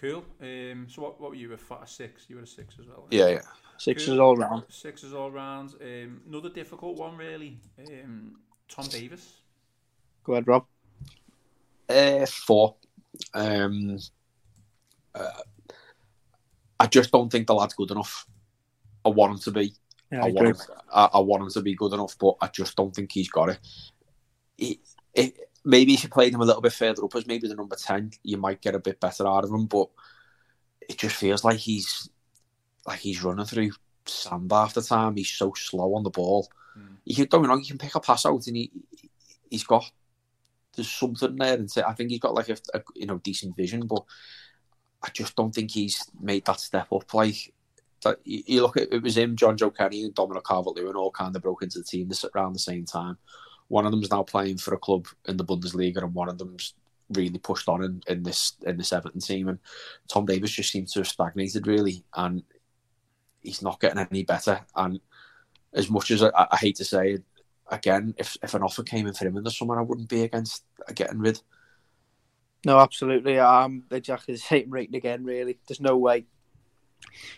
[0.00, 0.24] Cool.
[0.40, 2.26] Um, so what, what were you a six?
[2.28, 3.06] You were a six as well.
[3.10, 3.40] Yeah, yeah.
[3.78, 4.20] Sixes cool.
[4.20, 4.64] all round.
[4.68, 5.74] Sixes all round.
[5.80, 7.58] Um, another difficult one, really.
[7.78, 8.36] Um,
[8.68, 9.38] Tom Davies.
[10.22, 10.66] Go ahead, Rob.
[11.88, 12.76] Uh, four.
[13.34, 13.98] Um,
[15.14, 15.30] uh,
[16.78, 18.24] I just don't think the lad's good enough.
[19.04, 19.72] I want him to be.
[20.12, 20.56] Yeah, I, I, want him,
[20.92, 23.48] I, I, want him to be good enough, but I just don't think he's got
[23.48, 23.58] it.
[24.58, 24.78] it,
[25.12, 27.76] it maybe if you played him a little bit further up as maybe the number
[27.76, 29.88] 10, you might get a bit better out of him, but
[30.88, 32.08] it just feels like he's
[32.86, 33.72] like he's running through
[34.06, 35.14] sand half the time.
[35.14, 36.48] He's so slow on the ball.
[36.76, 36.96] Mm.
[37.04, 38.72] You can, don't know, you can pick a pass out and he,
[39.50, 39.90] he's got
[40.74, 43.86] there's something there, and I think he's got like a, a, you know decent vision,
[43.86, 44.04] but
[45.02, 47.12] I just don't think he's made that step up.
[47.12, 47.52] Like
[48.04, 51.42] that, you look at it was him, Jonjoe Kenny, and Dominic Calvert-Lewin all kind of
[51.42, 53.18] broke into the team this, around the same time.
[53.68, 56.74] One of them's now playing for a club in the Bundesliga, and one of them's
[57.10, 59.48] really pushed on in, in this in this Everton team.
[59.48, 59.58] And
[60.08, 62.42] Tom Davies just seems to have stagnated really, and
[63.40, 64.60] he's not getting any better.
[64.74, 65.00] And
[65.74, 67.24] as much as I, I hate to say it,
[67.70, 70.22] again, if if an offer came in for him in the summer, I wouldn't be
[70.22, 70.64] against
[70.94, 71.40] getting rid.
[72.66, 73.38] No, absolutely.
[73.38, 75.24] I'm exactly the same rating again.
[75.24, 76.26] Really, there's no way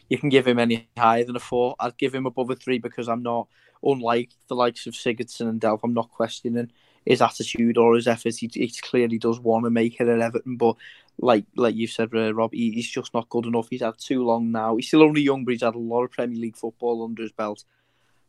[0.08, 1.74] you can give him any higher than a four.
[1.78, 3.48] I'd give him above a three because I'm not,
[3.82, 6.70] unlike the likes of Sigurdsson and Delph, I'm not questioning
[7.06, 8.38] his attitude or his efforts.
[8.38, 10.76] He, he clearly does want to make it at Everton, but
[11.18, 13.68] like like you said, uh, Rob, he, he's just not good enough.
[13.70, 14.76] He's had too long now.
[14.76, 17.32] He's still only young, but he's had a lot of Premier League football under his
[17.32, 17.64] belt,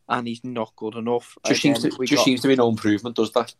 [0.10, 1.38] and he's not good enough.
[1.45, 2.26] Just Again, seems to, just got...
[2.26, 3.54] seems to be no improvement, does that?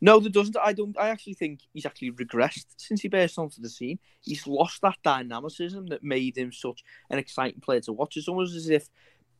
[0.00, 0.56] No, there doesn't.
[0.56, 0.98] I don't.
[0.98, 3.98] I actually think he's actually regressed since he burst onto the scene.
[4.22, 8.16] He's lost that dynamicism that made him such an exciting player to watch.
[8.16, 8.88] It's almost as if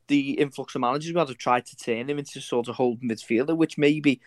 [0.09, 3.57] the influx of managers would have tried to turn him into sort of holding midfielder,
[3.57, 4.21] which maybe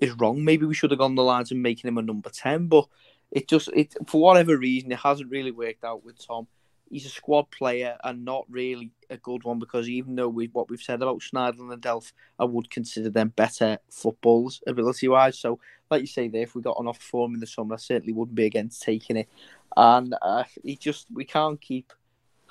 [0.00, 0.44] is wrong.
[0.44, 2.86] Maybe we should have gone the lines and making him a number ten, but
[3.30, 6.46] it just it for whatever reason it hasn't really worked out with Tom
[6.92, 10.68] he's a squad player and not really a good one because even though we what
[10.70, 15.38] we've said about Schneiderlin and Delph, I would consider them better footballers ability wise.
[15.38, 15.58] So,
[15.90, 18.12] like you say, there, if we got an off form in the summer, I certainly
[18.12, 19.28] wouldn't be against taking it.
[19.76, 21.92] And uh, he just we can't keep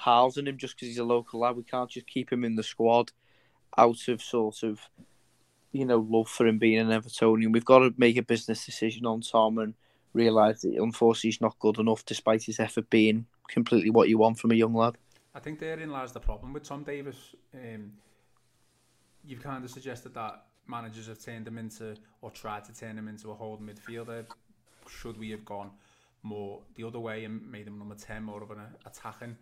[0.01, 1.55] housing him just because he's a local lad.
[1.55, 3.11] We can't just keep him in the squad
[3.77, 4.81] out of sort of
[5.71, 7.53] you know love for him being an Evertonian.
[7.53, 9.73] We've got to make a business decision on Tom and
[10.13, 14.39] realise that unfortunately he's not good enough despite his effort being completely what you want
[14.39, 14.97] from a young lad.
[15.33, 17.35] I think therein lies the problem with Tom Davies.
[17.53, 17.93] Um,
[19.23, 23.07] you've kind of suggested that managers have turned him into or tried to turn him
[23.07, 24.25] into a holding midfielder.
[24.89, 25.71] Should we have gone
[26.23, 29.35] more the other way and made him number 10, more of an attacking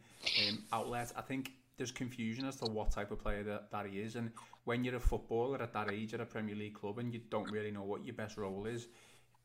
[0.48, 1.12] um, outlet?
[1.16, 4.16] I think there's confusion as to what type of player that, that he is.
[4.16, 4.32] And
[4.66, 7.50] when you're a footballer at that age at a Premier League club and you don't
[7.50, 8.88] really know what your best role is,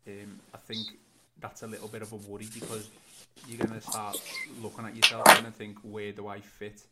[0.06, 0.86] um, I think
[1.40, 2.88] that's a little bit of a worry because
[3.46, 4.20] you're going to start
[4.62, 6.82] looking at yourself and think, where do I fit?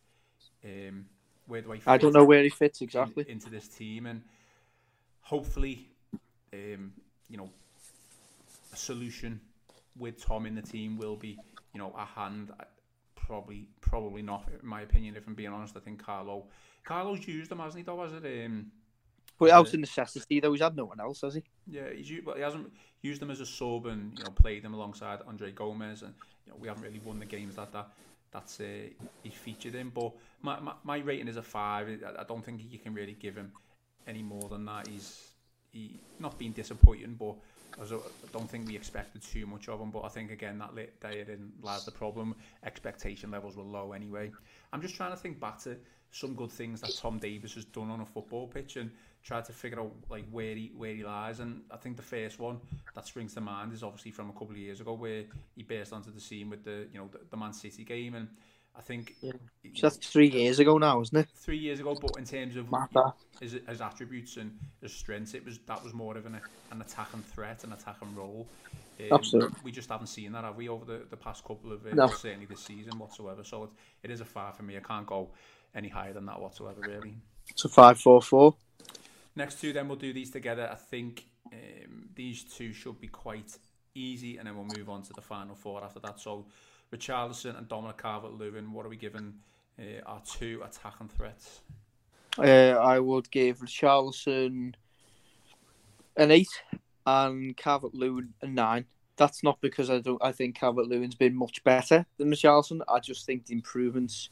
[0.64, 1.06] Um,
[1.46, 1.76] where do I?
[1.78, 4.22] Fit I don't know where he fits exactly in, into this team, and
[5.20, 5.88] hopefully,
[6.52, 6.92] um,
[7.28, 7.50] you know,
[8.72, 9.40] a solution
[9.96, 11.38] with Tom in the team will be,
[11.74, 12.50] you know, a hand.
[13.14, 14.48] Probably, probably not.
[14.60, 16.46] In my opinion, if I'm being honest, I think Carlo,
[16.84, 17.84] Carlo's used them, hasn't he?
[17.84, 18.46] Though, has it?
[18.46, 18.72] Um,
[19.38, 21.42] but out of necessity, though, he's had no one else, has he?
[21.66, 24.74] Yeah, he's but he hasn't used them as a sub and you know played them
[24.74, 26.14] alongside Andre Gomes, and
[26.46, 27.88] you know we haven't really won the games that that
[28.32, 28.88] that's uh,
[29.22, 29.90] he featured in.
[29.90, 30.12] But
[30.42, 31.88] my, my, my rating is a five.
[31.88, 33.52] I, I don't think you can really give him
[34.06, 34.86] any more than that.
[34.86, 35.32] He's
[35.72, 37.34] he not been disappointing, but
[37.80, 37.84] I
[38.32, 39.90] don't think we expected too much of him.
[39.90, 42.34] But I think again that lit therein lies the problem.
[42.64, 44.30] Expectation levels were low anyway.
[44.72, 45.76] I'm just trying to think back to
[46.10, 48.90] some good things that Tom Davies has done on a football pitch and
[49.24, 51.40] try to figure out like where he where he lies.
[51.40, 52.60] And I think the first one
[52.94, 55.24] that springs to mind is obviously from a couple of years ago where
[55.56, 58.28] he burst onto the scene with the you know the, the Man City game and.
[58.76, 59.32] I think yeah.
[59.74, 61.28] so that's three years ago now, isn't it?
[61.36, 62.66] Three years ago, but in terms of
[63.38, 67.22] his, his attributes and his strengths, it was that was more of an, an attacking
[67.22, 68.46] threat, an attack attacking role.
[69.00, 69.58] Um, Absolutely.
[69.64, 72.06] We just haven't seen that, have we, over the, the past couple of uh, no.
[72.08, 73.42] certainly this season whatsoever.
[73.44, 73.70] So it,
[74.04, 74.76] it is a far for me.
[74.76, 75.30] I can't go
[75.74, 77.14] any higher than that whatsoever, really.
[77.50, 78.54] It's a five four four.
[79.34, 80.68] Next two, then we'll do these together.
[80.70, 83.56] I think um, these two should be quite
[83.94, 86.20] easy, and then we'll move on to the final four after that.
[86.20, 86.46] So,
[86.92, 89.34] Richarlison and Dominic Calvert-Lewin, what are we giving
[89.78, 91.60] uh, our two attacking threats?
[92.38, 94.74] Uh, I would give Richarlison
[96.16, 96.62] an eight
[97.06, 98.84] and Calvert-Lewin a nine.
[99.16, 100.22] That's not because I don't.
[100.22, 102.80] I think Calvert-Lewin's been much better than Richarlison.
[102.88, 104.30] I just think the improvements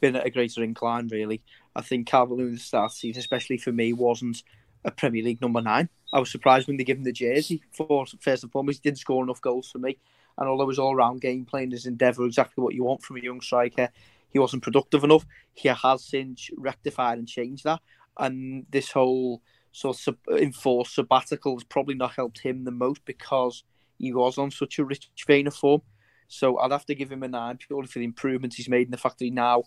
[0.00, 1.42] been at a greater incline, really.
[1.76, 4.42] I think Calvert Lewin's start season, especially for me, wasn't
[4.84, 5.88] a Premier League number nine.
[6.12, 7.62] I was surprised when they gave him the jersey.
[7.72, 9.98] For first and foremost, he didn't score enough goals for me,
[10.38, 13.40] and although his all-round game playing his endeavour exactly what you want from a young
[13.40, 13.88] striker,
[14.30, 15.26] he wasn't productive enough.
[15.54, 17.80] He has since rectified and changed that,
[18.18, 23.62] and this whole sort of enforced sabbatical has probably not helped him the most because
[23.98, 25.82] he was on such a rich vein of form.
[26.28, 28.90] So I'd have to give him a nine purely for the improvements he's made in
[28.92, 29.64] the fact that he now,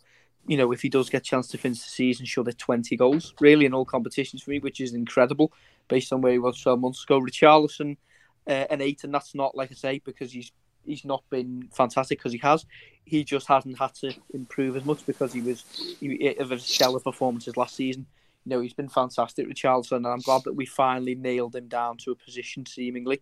[0.48, 2.96] you know, if he does get a chance to finish the season, should hit 20
[2.98, 5.52] goals, really in all competitions for me, which is incredible
[5.88, 7.20] based on where he was 12 months ago.
[7.20, 7.98] Richarlison,
[8.48, 10.52] uh, an eight, and that's not, like I say, because he's
[10.86, 12.66] he's not been fantastic because he has.
[13.06, 15.64] He just hasn't had to improve as much because he was
[16.40, 18.06] of his stellar performances last season.
[18.46, 21.68] You know, he's been fantastic, with Richarlison, and I'm glad that we finally nailed him
[21.68, 23.22] down to a position seemingly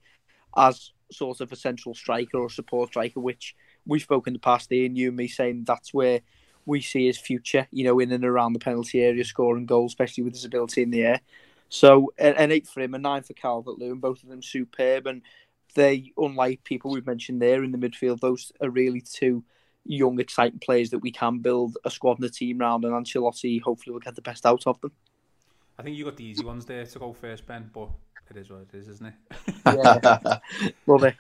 [0.58, 3.56] as sort of a central striker or support striker, which
[3.86, 6.22] we've spoken in the past, Ian, you and me, saying that's where
[6.66, 10.24] we see his future, you know, in and around the penalty area, scoring goals, especially
[10.24, 11.22] with his ability in the air.
[11.72, 15.08] So an eight for him, a nine for Calvert Lewin, both of them superb.
[15.08, 15.22] And
[15.74, 19.46] they, unlike people we've mentioned there in the midfield, those are really two
[19.86, 22.84] young, exciting players that we can build a squad and a team around.
[22.84, 24.92] And Ancelotti hopefully will get the best out of them.
[25.80, 27.88] I think you got the easy ones there to go first, Ben, but
[28.30, 29.14] it is what it is, isn't it?
[29.66, 30.40] yeah.
[30.88, 31.16] Love it.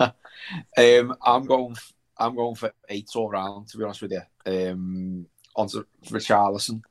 [0.78, 1.78] Um, I'm going.
[2.18, 3.70] I'm going for eight all round.
[3.70, 5.26] To be honest with you, um,
[5.56, 6.82] onto Richarlison.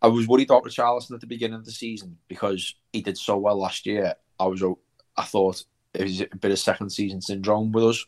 [0.00, 3.36] I was worried about Richarlison at the beginning of the season because he did so
[3.36, 4.14] well last year.
[4.38, 4.62] I was.
[5.16, 8.06] I thought it was a bit of second season syndrome with us,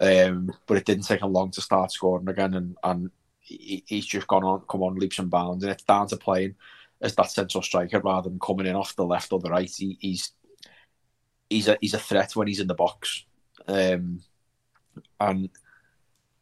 [0.00, 4.06] um, but it didn't take him long to start scoring again, and and he, he's
[4.06, 6.56] just gone on, come on leaps and bounds, and it's down to playing
[7.00, 9.70] as that central striker rather than coming in off the left or the right.
[9.70, 10.32] He, he's
[11.48, 13.24] he's a he's a threat when he's in the box,
[13.68, 14.20] um,
[15.20, 15.48] and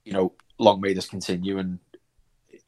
[0.05, 1.78] you know, long may this continue, and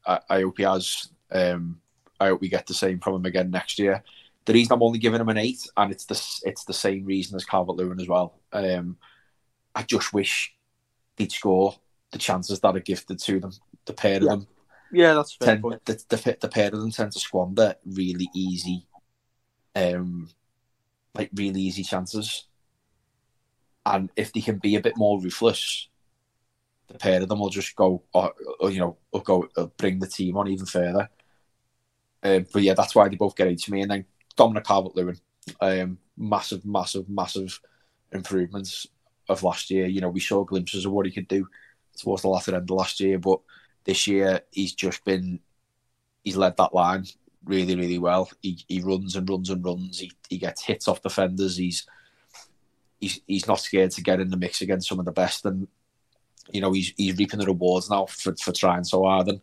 [0.05, 1.09] I, I hope he has.
[1.31, 1.80] Um,
[2.21, 4.03] I hope we get the same from him again next year.
[4.45, 7.35] The reason I'm only giving him an eight, and it's the it's the same reason
[7.35, 8.39] as Calvert Lewin as well.
[8.53, 8.97] Um,
[9.75, 10.53] I just wish
[11.15, 11.75] they'd score
[12.11, 13.51] the chances that are gifted to them.
[13.85, 14.29] The pair of yeah.
[14.29, 14.47] them,
[14.91, 18.85] yeah, that's fair tend, the, the, the pair of them tend to squander really easy
[19.75, 20.29] um,
[21.13, 22.45] like really easy chances.
[23.85, 25.87] And if they can be a bit more ruthless,
[26.87, 29.99] the pair of them will just go, or, or you know, or go or bring
[29.99, 31.09] the team on even further.
[32.23, 33.81] Um, but yeah, that's why they both get into me.
[33.81, 34.05] And then
[34.35, 35.19] Dominic Calvert-Lewin,
[35.59, 37.59] um, massive, massive, massive
[38.11, 38.87] improvements
[39.27, 39.87] of last year.
[39.87, 41.47] You know, we saw glimpses of what he could do
[41.97, 43.39] towards the latter end of last year, but
[43.83, 45.39] this year he's just been,
[46.23, 47.05] he's led that line
[47.43, 48.29] really, really well.
[48.41, 49.99] He, he runs and runs and runs.
[49.99, 51.57] He, he gets hits off defenders.
[51.57, 51.87] He's
[52.99, 55.67] he's he's not scared to get in the mix against some of the best, and
[56.51, 59.27] you know he's he's reaping the rewards now for for trying so hard.
[59.27, 59.41] And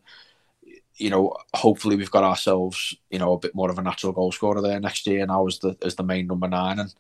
[0.99, 4.33] you know, hopefully we've got ourselves you know a bit more of a natural goal
[4.33, 6.95] scorer there next year now as the as the main number nine, and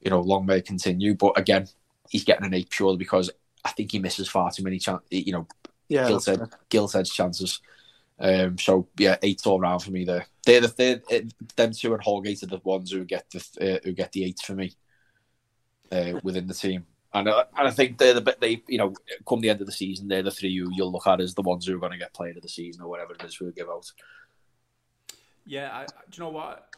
[0.00, 1.14] you know long may continue.
[1.14, 1.68] But again,
[2.08, 3.30] he's getting an eight purely because
[3.64, 5.06] I think he misses far too many chances.
[5.10, 5.46] You know,
[5.88, 6.28] yeah, gilt
[6.68, 7.60] gilt edge chances.
[8.18, 10.26] Um, so yeah, eight all round for me there.
[10.46, 11.02] They're the third.
[11.56, 14.40] Them two and Holgate are the ones who get the uh, who get the eight
[14.40, 14.74] for me
[15.90, 16.86] uh, within the team.
[17.14, 18.94] And, uh, and I think they're the bit they you know
[19.28, 21.42] come the end of the season they're the three who you'll look at as the
[21.42, 23.50] ones who are going to get played of the season or whatever it is we'll
[23.50, 23.90] give out.
[25.44, 26.68] Yeah, I, do you know what?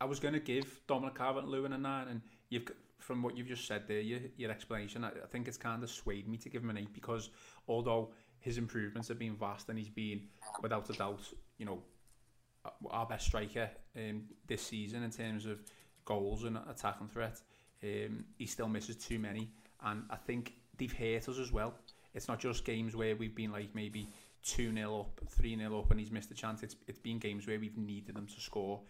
[0.00, 2.68] I was going to give Dominic Calvert-Lewin a nine, and you've
[2.98, 5.90] from what you've just said there, your, your explanation, I, I think it's kind of
[5.90, 7.30] swayed me to give him an eight because
[7.68, 10.22] although his improvements have been vast and he's been
[10.62, 11.20] without a doubt,
[11.58, 11.82] you know,
[12.90, 15.60] our best striker um, this season in terms of
[16.04, 17.40] goals and attacking threat.
[17.82, 19.50] Um, he still misses too many,
[19.84, 21.74] and I think they've hurt us as well.
[22.14, 24.08] It's not just games where we've been like maybe
[24.44, 26.62] 2 0 up, 3 0 up, and he's missed a chance.
[26.62, 28.80] It's, it's been games where we've needed them to score.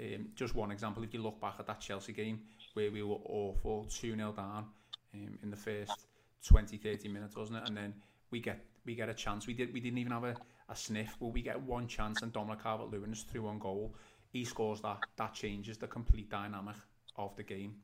[0.00, 2.40] Um, just one example, if you look back at that Chelsea game
[2.74, 4.66] where we were awful, 2 0 down
[5.14, 6.06] um, in the first
[6.46, 7.68] 20 30 minutes, wasn't it?
[7.68, 7.94] And then
[8.30, 9.46] we get we get a chance.
[9.46, 10.36] We did we didn't even have a,
[10.68, 13.94] a sniff, but we get one chance, and Dominic Calvert-Lewin is through one goal.
[14.32, 14.98] He scores that.
[15.16, 16.76] That changes the complete dynamic
[17.16, 17.76] of the game.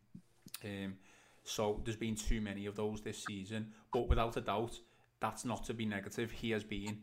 [0.65, 0.95] Um,
[1.45, 4.78] so there's been too many of those this season, but without a doubt,
[5.20, 6.30] that's not to be negative.
[6.30, 6.99] He has been,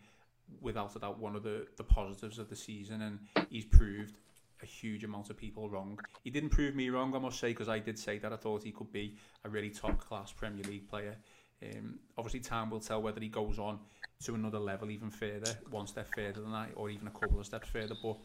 [0.62, 3.20] without a doubt, one of the, the positives of the season, and
[3.50, 4.18] he's proved
[4.64, 6.00] a huge amount of people wrong.
[6.24, 8.64] He didn't prove me wrong, I must say, because I did say that I thought
[8.64, 9.16] he could be
[9.46, 11.16] a really top class Premier League player.
[11.62, 13.80] Um, obviously, time will tell whether he goes on
[14.24, 17.46] to another level even further, one step further than that, or even a couple of
[17.46, 17.96] steps further.
[18.02, 18.18] But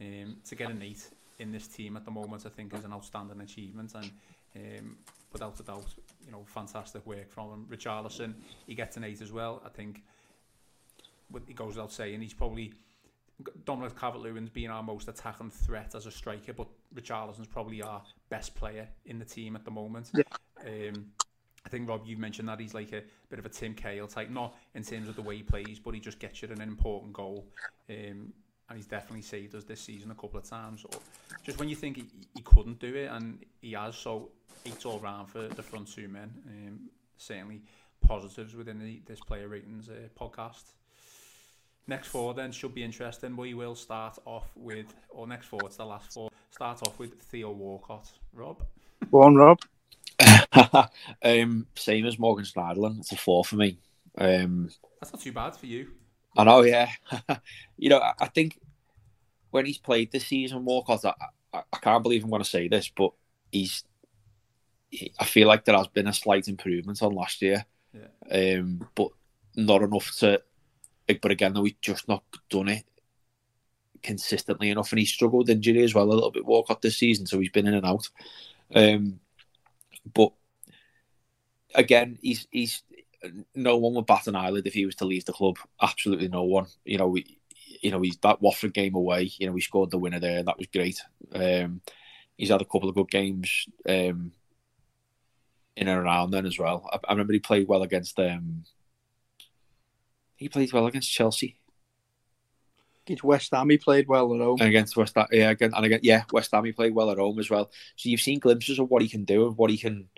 [0.00, 1.08] um, to get an eight
[1.38, 4.10] in this team at the moment, I think is an outstanding achievement, and
[4.56, 4.96] um,
[5.32, 5.86] without a doubt,
[6.24, 7.66] you know, fantastic work from him.
[7.70, 8.34] Richarlison,
[8.66, 9.62] he gets an eight as well.
[9.64, 10.02] I think,
[11.30, 12.72] but he goes without saying, he's probably
[13.64, 18.54] Dominic Calvert-Lewin's been our most attacking threat as a striker, but Richarlison's probably our best
[18.54, 20.10] player in the team at the moment.
[20.14, 20.24] Yeah.
[20.66, 21.06] Um,
[21.64, 24.30] I think Rob, you mentioned that he's like a bit of a Tim Cahill type,
[24.30, 27.12] not in terms of the way he plays, but he just gets you an important
[27.12, 27.46] goal.
[27.88, 28.32] Um,
[28.68, 30.84] and he's definitely saved us this season a couple of times.
[30.84, 31.00] Or
[31.42, 34.30] just when you think he, he couldn't do it, and he has, so
[34.66, 36.30] eight all round for the front two men.
[36.46, 37.62] Um, certainly
[38.00, 40.72] positives within the, this player ratings uh, podcast.
[41.86, 43.36] Next four then should be interesting.
[43.36, 46.30] We will start off with, or next four, it's the last four.
[46.50, 48.10] Start off with Theo Walcott.
[48.32, 48.62] Rob?
[49.10, 49.58] Go on, Rob.
[51.22, 53.00] um, same as Morgan Schneiderlin.
[53.00, 53.78] It's a four for me.
[54.16, 55.88] Um, That's not too bad for you.
[56.36, 56.90] I know, yeah.
[57.76, 58.58] you know, I, I think
[59.50, 61.14] when he's played this season, Walcott, I,
[61.52, 63.12] I, I can't believe I'm going to say this, but
[63.50, 63.84] he's.
[64.90, 67.64] He, I feel like there has been a slight improvement on last year,
[67.94, 68.58] Yeah.
[68.58, 69.08] um, but
[69.56, 70.42] not enough to.
[71.20, 72.84] But again, though, he's just not done it
[74.02, 76.44] consistently enough, and he struggled with injury as well a little bit.
[76.44, 78.08] Walk Walcott this season, so he's been in and out.
[78.74, 79.20] Um,
[80.14, 80.32] but
[81.74, 82.82] again, he's he's
[83.54, 85.58] no one would bat an eyelid if he was to leave the club.
[85.80, 86.66] Absolutely no one.
[86.84, 87.38] You know, we,
[87.82, 89.30] you know, he's that Watford game away.
[89.38, 90.42] You know, we scored the winner there.
[90.42, 91.00] That was great.
[91.34, 91.82] Um,
[92.36, 94.32] he's had a couple of good games um,
[95.76, 96.88] in and around then as well.
[96.92, 98.18] I, I remember he played well against.
[98.18, 98.64] Um,
[100.36, 101.56] he played well against Chelsea
[103.06, 104.58] Against West Ham, he played well at home.
[104.60, 105.26] and against West Ham.
[105.32, 106.00] Yeah, again and again.
[106.02, 107.70] Yeah, West Ham he played well at home as well.
[107.96, 110.08] So you've seen glimpses of what he can do and what he can,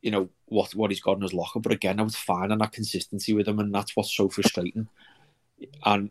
[0.00, 1.60] you know, what what he's got in his locker.
[1.60, 4.88] But again, I was fine finding that consistency with him, and that's what's so frustrating.
[5.84, 6.10] And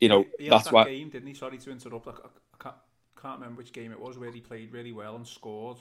[0.00, 0.84] you know, He had that's that why.
[0.84, 1.34] game, didn't he?
[1.34, 2.06] Sorry to interrupt.
[2.08, 2.76] I, I can't,
[3.20, 5.78] can't remember which game it was where he played really well and scored,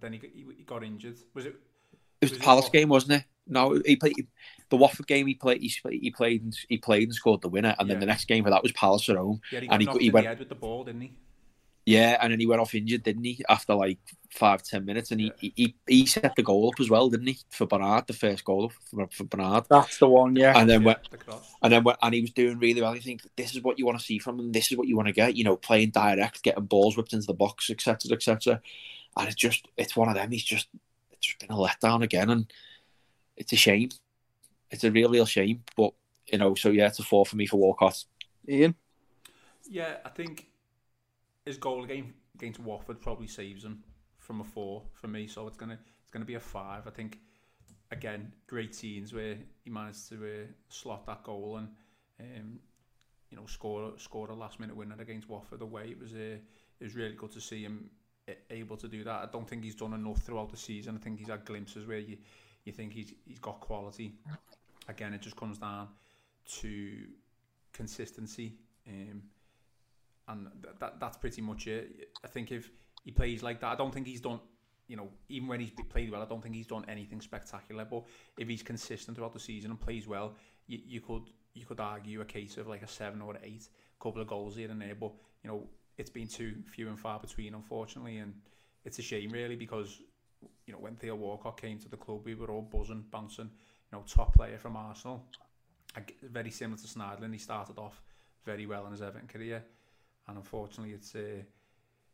[0.00, 1.16] but then he, got- he, he got injured.
[1.34, 1.48] Was it?
[2.20, 3.24] It was Was the Palace what- game, wasn't it?
[3.50, 4.26] No, he played
[4.68, 5.26] the Watford game.
[5.26, 5.62] He played.
[5.62, 6.42] He, he played.
[6.42, 7.74] and- He played and scored the winner.
[7.78, 9.40] And then the next game for that was Palace at home.
[9.50, 11.12] Yeah, he And got he- knocked he in went- head with the ball, didn't he?
[11.86, 13.42] Yeah, and then he went off injured, didn't he?
[13.48, 13.98] After like
[14.30, 17.28] five ten minutes, and he he, he, he set the goal up as well, didn't
[17.28, 17.38] he?
[17.48, 19.64] For Bernard, the first goal for, for Bernard.
[19.70, 20.52] That's the one, yeah.
[20.54, 22.94] And then yeah, went the and then went, and he was doing really well.
[22.94, 24.52] You think this is what you want to see from him.
[24.52, 25.34] This is what you want to get.
[25.34, 28.60] You know, playing direct, getting balls whipped into the box, etc., etc.
[29.16, 30.30] And it's just it's one of them.
[30.30, 30.68] He's just
[31.10, 32.52] it's just been a letdown again, and
[33.36, 33.90] it's a shame.
[34.70, 35.64] It's a real, real shame.
[35.76, 35.92] But
[36.26, 38.04] you know, so yeah, it's a four for me for Walcott.
[38.48, 38.74] Ian.
[39.68, 40.46] Yeah, I think
[41.44, 43.82] his goal again against Watford probably saves him
[44.18, 45.26] from a four for me.
[45.26, 46.86] So it's gonna it's gonna be a five.
[46.86, 47.18] I think
[47.90, 51.68] again great scenes where he managed to uh, slot that goal and
[52.20, 52.58] um,
[53.30, 55.88] you know score score a last minute winner against Watford away.
[55.90, 56.38] It was uh,
[56.80, 57.97] it was really good to see him a-
[58.50, 59.22] able to do that.
[59.22, 60.96] I don't think he's done enough throughout the season.
[60.96, 62.16] I think he's had glimpses where you
[62.64, 64.14] you think he's he's got quality.
[64.88, 65.88] Again, it just comes down
[66.60, 66.90] to
[67.72, 68.54] consistency.
[68.86, 69.22] Um,
[70.28, 72.10] and th- that that's pretty much it.
[72.24, 72.70] I think if
[73.04, 74.40] he plays like that, I don't think he's done.
[74.86, 77.84] You know, even when he's played well, I don't think he's done anything spectacular.
[77.84, 78.04] But
[78.38, 80.34] if he's consistent throughout the season and plays well,
[80.66, 83.68] you, you could you could argue a case of like a seven or an eight,
[84.00, 84.94] couple of goals here and there.
[84.94, 85.12] But
[85.42, 85.66] you know,
[85.98, 88.32] it's been too few and far between, unfortunately, and
[88.84, 90.00] it's a shame really because
[90.66, 93.50] you know when Theo Walcott came to the club, we were all buzzing, bouncing.
[93.92, 95.24] You know, top player from Arsenal.
[96.22, 98.02] Very similar to Snidlin, he started off
[98.44, 99.64] very well in his Everton career
[100.28, 101.42] and unfortunately it's uh,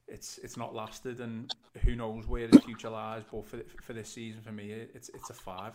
[0.07, 4.09] it's it's not lasted and who knows where his future lies but for for this
[4.09, 5.75] season for me it's it's a five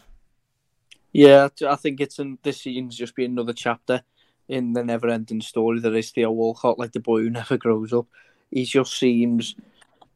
[1.11, 4.03] Yeah, I think it's in this season's just be another chapter
[4.49, 8.07] in the never-ending story that is Theo Walcott, like the boy who never grows up.
[8.49, 9.55] He just seems,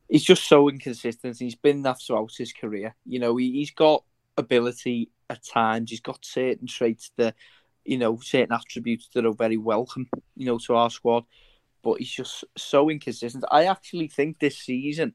[0.10, 1.38] he's just so inconsistent.
[1.38, 2.96] He's been that throughout his career.
[3.06, 4.04] You know, he, he's got
[4.36, 5.92] ability at times.
[5.92, 7.36] He's got certain traits that,
[7.86, 11.26] you know, certain attributes that are very welcome, you know, to our squad.
[11.84, 13.44] But he's just so inconsistent.
[13.52, 15.14] I actually think this season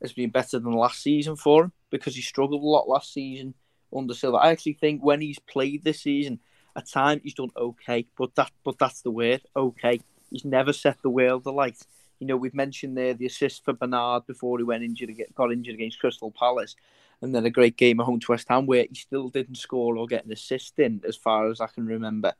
[0.00, 3.52] has been better than last season for him because he struggled a lot last season
[3.94, 4.38] under Silva.
[4.38, 6.40] I actually think when he's played this season,
[6.76, 10.00] at times he's done okay, but that but that's the word, okay.
[10.30, 11.78] He's never set the world alight.
[12.18, 15.74] You know, we've mentioned there the assist for Bernard before he went injured, got injured
[15.74, 16.76] against Crystal Palace,
[17.22, 19.96] and then a great game at home to West Ham where he still didn't score
[19.96, 22.34] or get an assist in, as far as I can remember.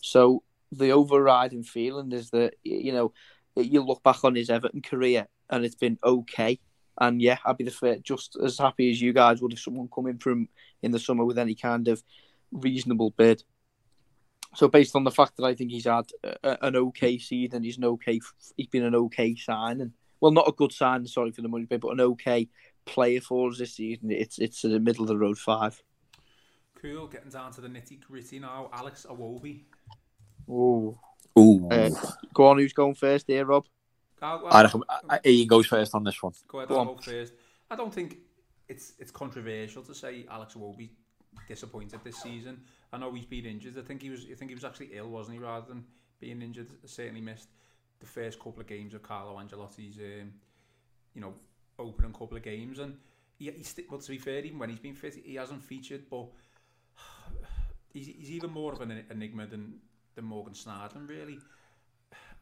[0.00, 3.12] So the overriding feeling is that you know
[3.56, 6.60] you look back on his Everton career and it's been okay.
[6.98, 9.88] And yeah, I'd be the first, just as happy as you guys would if someone
[9.92, 10.48] come in from
[10.82, 12.02] in the summer with any kind of
[12.52, 13.42] reasonable bid.
[14.54, 17.78] So based on the fact that I think he's had a, an okay season, he's
[17.78, 18.20] an okay,
[18.56, 19.92] he's been an okay signing.
[20.20, 22.48] Well, not a good signing, sorry for the money bid, but an okay
[22.84, 24.10] player for us this season.
[24.10, 25.80] It's it's the middle of the road five.
[26.80, 29.60] cool getting down to the nitty gritty now Alex Iwobi
[30.48, 30.98] Oh,
[31.38, 31.68] Ooh.
[31.70, 31.90] Uh,
[32.34, 33.64] go on, who's going first here, Rob?
[34.20, 36.32] I'll, I reckon I, Ian goes first on this one.
[36.48, 36.86] Go ahead, Go I'll on.
[36.96, 37.34] go first.
[37.70, 38.18] I don't think
[38.68, 40.90] it's it's controversial to say Alex Iwobi
[41.48, 42.60] disappointed this season.
[42.92, 43.78] I know he's been injured.
[43.78, 44.26] I think he was.
[44.30, 45.42] I think he was actually ill, wasn't he?
[45.42, 45.84] Rather than
[46.20, 47.48] being injured, certainly missed
[48.00, 50.32] the first couple of games of Carlo Ancelotti's, um,
[51.14, 51.34] you know,
[51.78, 52.78] opening couple of games.
[52.78, 52.96] And
[53.38, 56.02] he, he's sti- well, to be fair, even when he's been fit, he hasn't featured.
[56.10, 56.26] But
[57.92, 59.74] he's, he's even more of an enigma than
[60.14, 61.38] than Morgan Snarden, really.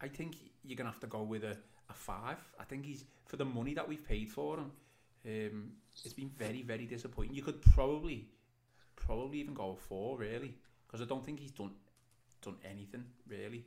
[0.01, 1.57] I think you're gonna have to go with a,
[1.91, 2.39] a five.
[2.59, 4.71] I think he's for the money that we've paid for him.
[5.27, 5.73] Um,
[6.05, 7.35] it's been very, very disappointing.
[7.35, 8.29] You could probably,
[9.09, 10.55] probably even go four, really,
[10.87, 11.73] because I don't think he's done
[12.43, 13.65] done anything really.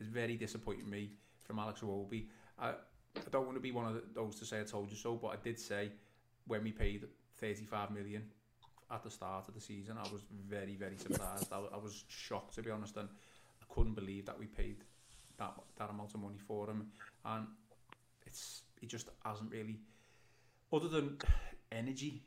[0.00, 1.10] It's very disappointing me
[1.42, 2.26] from Alex Iwobi.
[2.58, 5.16] I, I don't want to be one of those to say I told you so,
[5.16, 5.90] but I did say
[6.46, 7.06] when we paid
[7.40, 8.22] 35 million
[8.90, 11.52] at the start of the season, I was very, very surprised.
[11.52, 13.08] I, I was shocked to be honest, and
[13.60, 14.84] I couldn't believe that we paid
[15.38, 16.86] that that amount of money for him,
[17.24, 17.46] and
[18.26, 19.80] it's he just hasn't really,
[20.72, 21.18] other than
[21.72, 22.22] energy,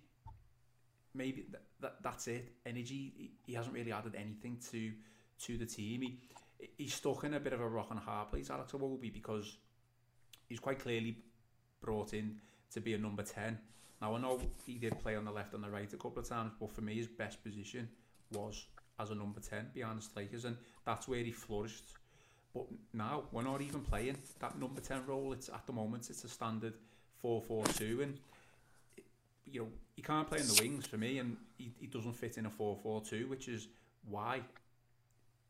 [1.13, 2.53] maybe that, that that's it.
[2.65, 4.91] Energy, he, he hasn't really added anything to
[5.45, 6.01] to the team.
[6.01, 6.19] He
[6.77, 9.57] he's stuck in a bit of a rock and hard place, Alex Iwobi, because
[10.47, 11.17] he's quite clearly
[11.81, 12.37] brought in
[12.73, 13.57] to be a number ten.
[14.01, 16.27] Now I know he did play on the left and the right a couple of
[16.27, 17.87] times, but for me his best position
[18.31, 18.65] was
[18.99, 21.85] as a number ten behind the strikers, and that's where he flourished.
[22.53, 25.33] But now we're not even playing that number ten role.
[25.33, 26.73] It's at the moment it's a standard
[27.21, 28.19] four four two, and
[29.45, 32.37] you know he can't play in the wings for me, and he, he doesn't fit
[32.37, 33.67] in a four four two, which is
[34.09, 34.41] why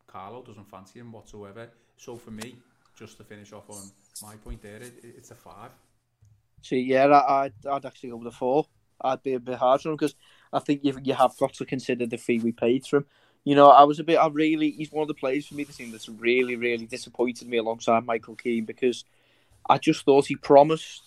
[0.08, 1.70] Carlo doesn't fancy him whatsoever.
[1.98, 2.56] So for me,
[2.98, 5.72] just to finish off on my point there, it, it's a five.
[6.62, 8.66] See, yeah, I, I'd, I'd actually go with a four.
[9.00, 10.16] I'd be a bit harsh on him because
[10.54, 13.06] I think you you have got to consider the fee we paid for him.
[13.44, 14.18] You know, I was a bit.
[14.18, 15.64] I really, he's one of the players for me.
[15.64, 19.04] The team that's really, really disappointed me alongside Michael Keane because
[19.68, 21.04] I just thought he promised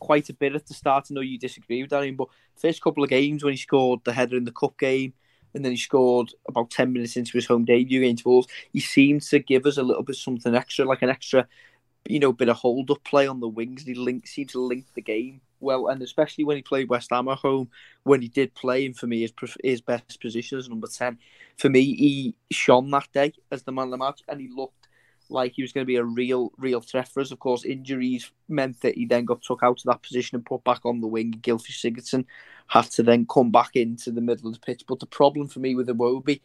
[0.00, 1.06] quite a bit at the start.
[1.10, 4.12] I know you disagree with that, but first couple of games when he scored the
[4.12, 5.12] header in the cup game,
[5.54, 9.22] and then he scored about ten minutes into his home debut against Wolves, he seemed
[9.22, 11.46] to give us a little bit something extra, like an extra,
[12.08, 13.84] you know, bit of hold up play on the wings.
[13.84, 17.28] He linked, seemed to link the game well, and especially when he played West Ham
[17.28, 17.68] at home,
[18.02, 19.32] when he did play him for me, his
[19.62, 21.18] his best position as number ten.
[21.58, 24.79] For me, he shone that day as the man of the match, and he looked
[25.30, 27.30] like he was going to be a real, real threat for us.
[27.30, 30.64] Of course, injuries meant that he then got took out of that position and put
[30.64, 31.34] back on the wing.
[31.40, 32.24] Gylfi Sigurdsson
[32.68, 34.84] had to then come back into the middle of the pitch.
[34.86, 36.40] But the problem for me with Iwobi,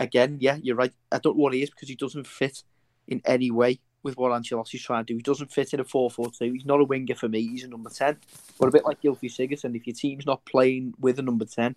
[0.00, 0.92] again, yeah, you're right.
[1.10, 2.62] I don't know what he is because he doesn't fit
[3.08, 5.16] in any way with what Ancelotti's trying to do.
[5.16, 6.52] He doesn't fit in a 4 4 2.
[6.52, 7.46] He's not a winger for me.
[7.46, 8.16] He's a number 10.
[8.58, 11.74] But a bit like Gylfi Sigurdsson, if your team's not playing with a number 10,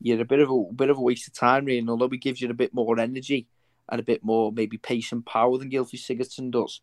[0.00, 1.78] you're a bit of a bit of a waste of time, really.
[1.78, 3.48] And although he gives you a bit more energy
[3.90, 6.80] and a bit more maybe pace and power than Gylfi Sigurdsson does,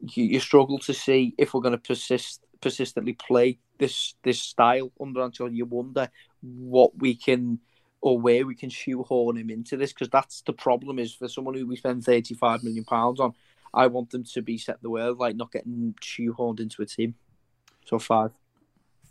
[0.00, 4.90] you, you struggle to see if we're going to persist persistently play this this style
[5.00, 5.56] under Ancelotti.
[5.56, 6.10] You wonder
[6.40, 7.60] what we can
[8.00, 10.98] or where we can shoehorn him into this because that's the problem.
[10.98, 13.34] Is for someone who we spend thirty five million pounds on,
[13.72, 17.14] I want them to be set the world like not getting shoehorned into a team.
[17.86, 18.32] So five,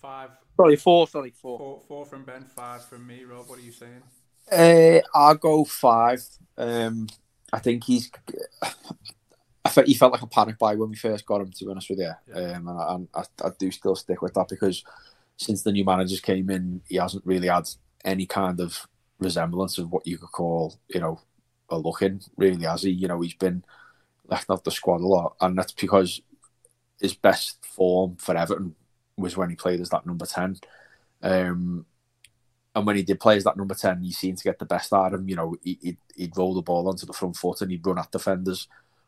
[0.02, 1.58] Five, sorry four, sorry four.
[1.58, 3.24] four, four from Ben, five from me.
[3.24, 4.04] Rob, what are you saying?
[4.52, 6.24] Uh, I'll go five.
[6.58, 7.08] Um,
[7.52, 8.12] I think he's.
[9.64, 11.52] I felt he felt like a panic buy when we first got him.
[11.52, 12.52] To be honest with you, Yeah.
[12.58, 14.84] um, and, I, I, I do still stick with that because
[15.36, 17.68] since the new managers came in, he hasn't really had
[18.06, 18.88] any kind of
[19.20, 21.20] resemblance of what you could call, you know,
[21.70, 22.22] a looking.
[22.38, 22.92] Really, has he?
[22.92, 23.64] You know, he's been
[24.28, 26.22] left off the squad a lot, and that's because
[27.02, 28.76] his best form for Everton
[29.18, 30.58] was when he played as that number ten.
[31.22, 31.86] Um,
[32.78, 34.94] and when he did play as that number 10, he seemed to get the best
[34.94, 35.28] out of him.
[35.30, 38.00] You know, he, he'd, he'd roll the ball onto the front foot and he'd run
[38.00, 38.68] at defenders.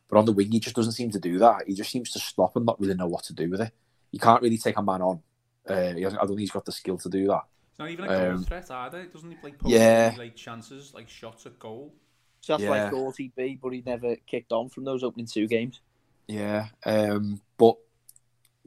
[0.10, 1.64] But on the wing, he just doesn't seem to do that.
[1.68, 3.72] He just seems to stop and not really know what to do with it.
[4.12, 5.22] You can't really take a man on.
[5.68, 7.44] Uh, he hasn't, I don't think he's got the skill to do that.
[7.70, 9.06] It's not even a goal Um, threat either.
[9.06, 10.10] Doesn't he like post yeah.
[10.14, 11.94] any, like chances, like shots at goal?
[12.42, 12.90] So that's why I Yeah.
[12.90, 15.82] thought he'd be, but he never kicked on from those opening two games.
[16.28, 16.68] Yeah.
[16.86, 17.76] Um, but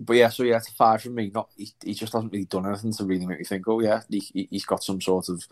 [0.05, 1.31] but yeah, so yeah, it's a five from me.
[1.35, 4.03] Not he, he just hasn't really done anything to really make me think, oh yeah,
[4.09, 5.47] he, he- he's got some sort of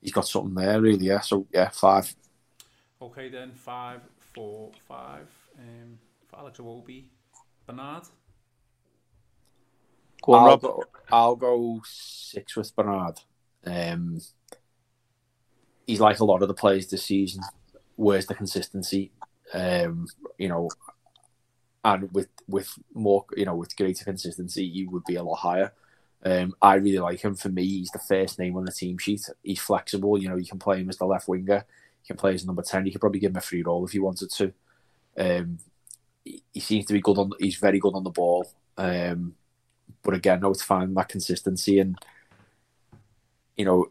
[0.00, 1.06] he's got something there, really.
[1.06, 1.20] Yeah.
[1.20, 2.14] So yeah, five.
[3.00, 4.00] Okay then, five,
[4.34, 5.26] four, five.
[5.58, 7.04] Um, for Alex Iwobi,
[7.66, 8.04] Bernard.
[10.22, 10.60] Go on, I'll Rob.
[10.62, 13.20] go, I'll go six with Bernard.
[13.66, 14.20] Um,
[15.86, 17.42] he's like a lot of the players this season.
[17.96, 19.12] Where's the consistency?
[19.52, 20.06] Um,
[20.38, 20.70] you know,
[21.84, 25.72] and with with more, you know, with greater consistency, he would be a lot higher.
[26.24, 27.34] Um, I really like him.
[27.34, 29.28] For me, he's the first name on the team sheet.
[29.42, 30.18] He's flexible.
[30.18, 31.64] You know, you can play him as the left winger.
[32.02, 32.86] You can play as number ten.
[32.86, 34.52] You could probably give him a free role if you wanted to.
[35.18, 35.58] Um,
[36.24, 37.32] he, seems to be good on.
[37.38, 38.50] He's very good on the ball.
[38.78, 39.34] Um,
[40.02, 41.98] but again, no, to find that consistency and
[43.56, 43.86] you know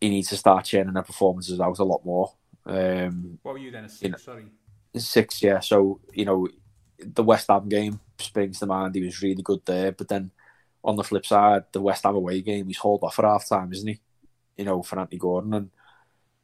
[0.00, 2.32] he needs to start churning their performances out a lot more.
[2.66, 3.84] Um, what were you then?
[3.84, 4.44] A six, you know, sorry.
[4.96, 5.60] Six, yeah.
[5.60, 6.48] So you know,
[7.02, 8.94] the West Ham game springs to mind.
[8.94, 10.30] He was really good there, but then
[10.82, 13.72] on the flip side, the West Ham away game, he's hauled off at half time,
[13.72, 14.00] isn't he?
[14.56, 15.70] You know, for Anthony Gordon, and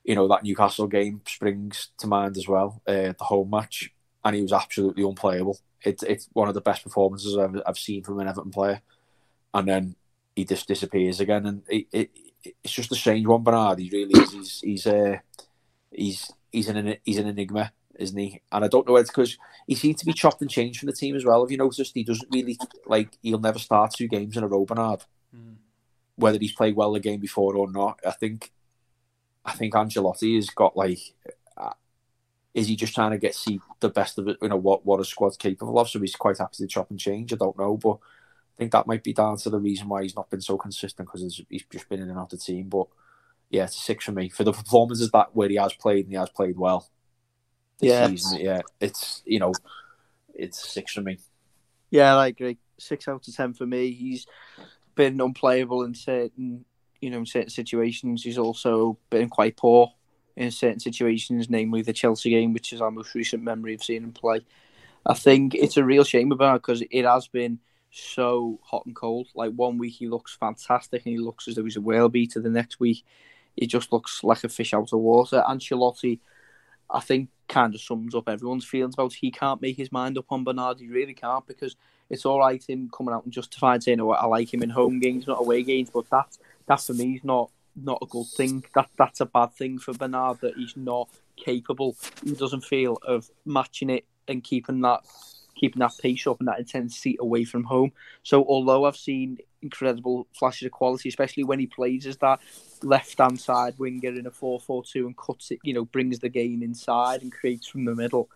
[0.05, 2.81] you know that Newcastle game springs to mind as well.
[2.87, 3.91] Uh, the home match,
[4.25, 5.59] and he was absolutely unplayable.
[5.83, 8.81] It's it's one of the best performances I've I've seen from an Everton player,
[9.53, 9.97] and then
[10.35, 12.11] he just disappears again, and it, it
[12.63, 13.43] it's just a strange one.
[13.43, 14.33] Bernard, he really is.
[14.33, 15.19] He's he's uh,
[15.91, 18.41] he's he's an he's an enigma, isn't he?
[18.53, 19.37] And I don't know it's because
[19.67, 21.43] he seems to be chopped and changed from the team as well.
[21.43, 21.95] Have you noticed?
[21.95, 25.05] He doesn't really like he'll never start two games in a row, Bernard.
[25.35, 25.57] Mm.
[26.17, 28.53] Whether he's played well the game before or not, I think
[29.45, 30.99] I think Ancelotti has got like.
[31.57, 31.73] Uh,
[32.55, 34.39] is he just trying to get see the best of it?
[34.41, 35.89] You know what what a squad's capable of.
[35.89, 37.33] So he's quite happy to chop and change.
[37.33, 37.99] I don't know, but
[38.57, 41.07] I think that might be down to the reason why he's not been so consistent
[41.07, 42.69] because he's just been in and out of the team.
[42.69, 42.87] But
[43.51, 46.13] yeah, it's a six for me for the performances that where he has played and
[46.13, 46.89] he has played well.
[47.81, 49.53] Yeah, season, yeah, it's you know,
[50.35, 51.19] it's six for me.
[51.91, 52.59] Yeah, I agree.
[52.79, 53.93] Six out of ten for me.
[53.93, 54.27] He's
[54.95, 56.65] been unplayable in certain,
[57.01, 58.23] you know, in certain situations.
[58.23, 59.93] He's also been quite poor
[60.37, 64.03] in certain situations, namely the Chelsea game, which is our most recent memory of seeing
[64.03, 64.45] him play.
[65.07, 67.61] I think it's a real shame about it because it has been
[67.91, 69.29] so hot and cold.
[69.35, 72.41] Like one week he looks fantastic and he looks as though he's a whale beater.
[72.41, 73.05] The next week
[73.55, 75.43] he just looks like a fish out of water.
[75.49, 76.19] Ancelotti,
[76.91, 80.27] I think, kind of sums up everyone's feelings about he can't make his mind up
[80.31, 80.81] on Bernard.
[80.81, 81.77] He really can't because
[82.11, 84.99] it's all right him coming out and justifying saying, "Oh, I like him in home
[85.01, 88.65] games, not away games," but that that for me is not not a good thing.
[88.75, 91.97] That that's a bad thing for Bernard that he's not capable.
[92.25, 95.05] He doesn't feel of matching it and keeping that
[95.57, 97.93] keeping that pace up and that intensity away from home.
[98.23, 102.41] So although I've seen incredible flashes of quality, especially when he plays as that
[102.83, 106.19] left hand side winger in a 4 4 2 and cuts it, you know, brings
[106.19, 108.29] the game inside and creates from the middle.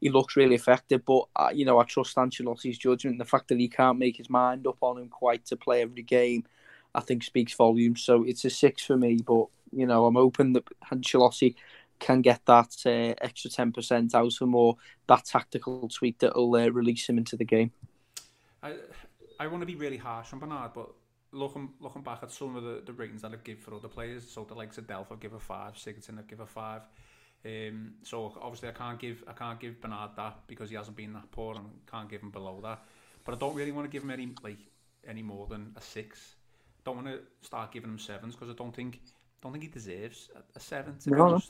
[0.00, 3.14] He looks really effective, but uh, you know, I trust Ancelotti's judgment.
[3.14, 5.82] And the fact that he can't make his mind up on him quite to play
[5.82, 6.44] every game,
[6.94, 8.02] I think speaks volumes.
[8.02, 11.54] So it's a six for me, but you know, I'm hoping that Ancelotti
[11.98, 14.76] can get that uh, extra 10% out of him or
[15.06, 17.72] that tactical tweak that will uh, release him into the game.
[18.62, 18.74] I
[19.40, 20.90] I want to be really harsh on Bernard, but
[21.32, 24.28] looking looking back at some of the, the ratings that I've given for other players,
[24.28, 26.82] so the likes of Delph, I've give a five, Sigurdsson, I've give a five.
[27.44, 31.12] Um, so obviously I can't give I can't give Bernard that because he hasn't been
[31.12, 32.82] that poor and can't give him below that.
[33.24, 34.58] But I don't really want to give him any like
[35.06, 36.34] any more than a six.
[36.84, 39.00] Don't want to start giving him sevens because I don't think
[39.40, 40.96] don't think he deserves a, a seven.
[41.04, 41.40] To no.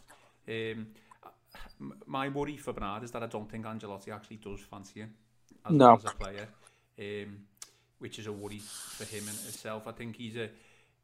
[0.48, 0.86] Um,
[2.06, 5.14] my worry for Bernard is that I don't think Ancelotti actually does fancy him
[5.66, 5.94] as, no.
[5.94, 6.48] as a player,
[6.98, 7.38] um,
[7.98, 9.86] which is a worry for him in itself.
[9.86, 10.48] I think he's a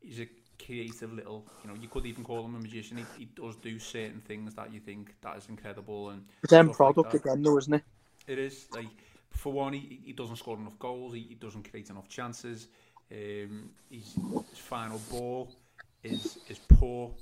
[0.01, 0.29] he's a
[0.65, 2.99] creative little, you know, you could even call him a magician.
[2.99, 6.25] He, he does do certain things that you think that is incredible and.
[6.43, 7.85] It's end product like again, though, isn't it?
[8.27, 8.87] It is like
[9.31, 11.15] for one, he, he doesn't score enough goals.
[11.15, 12.69] He, he doesn't create enough chances.
[13.13, 14.15] Um, his,
[14.51, 15.55] his final ball
[16.03, 17.13] is is poor.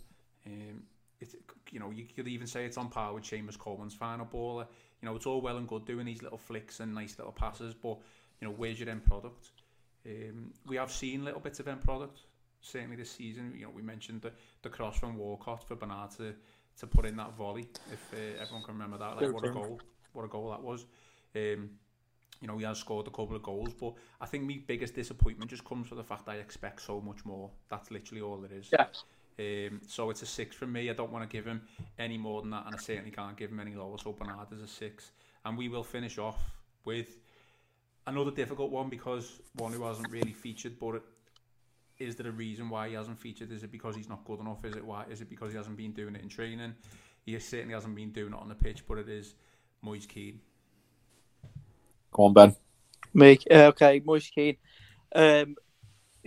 [0.47, 0.83] Um,
[1.21, 1.35] it's
[1.73, 4.61] you know you could even say it's on par with Seamus Coleman's final ball.
[5.01, 7.75] You know it's all well and good doing these little flicks and nice little passes,
[7.75, 7.99] but
[8.41, 9.51] you know where's your end product?
[10.07, 12.21] Um, we have seen little bits of end product
[12.61, 13.55] certainly this season.
[13.57, 14.33] You know we mentioned the
[14.63, 16.35] the cross from Walcott for Bernard to
[16.79, 17.69] to put in that volley.
[17.93, 19.81] If uh, everyone can remember that, like what a goal,
[20.13, 20.87] what a goal that was.
[21.35, 21.71] Um,
[22.41, 25.49] you know, he has scored a couple of goals, but I think my biggest disappointment
[25.49, 27.51] just comes from the fact I expect so much more.
[27.69, 28.69] That's literally all it is.
[28.73, 28.87] Yeah.
[29.39, 30.91] Um, so it's a six from me.
[30.91, 31.63] I don't want to give him
[31.99, 33.99] any more than that, and I certainly can't give him any lower.
[33.99, 35.11] So Bernard is a six,
[35.45, 36.39] and we will finish off
[36.85, 37.19] with
[38.07, 40.79] another difficult one because one who hasn't really featured.
[40.79, 41.03] But it,
[41.99, 43.53] is there a reason why he hasn't featured?
[43.53, 44.65] Is it because he's not good enough?
[44.65, 45.05] Is it why?
[45.11, 46.75] Is it because he hasn't been doing it in training?
[47.25, 49.35] He certainly hasn't been doing it on the pitch, but it is
[49.81, 50.41] Moise Kean.
[52.11, 52.57] Go on, Ben.
[53.15, 54.57] Me, uh, okay, Moise Kean.
[55.15, 55.57] Um,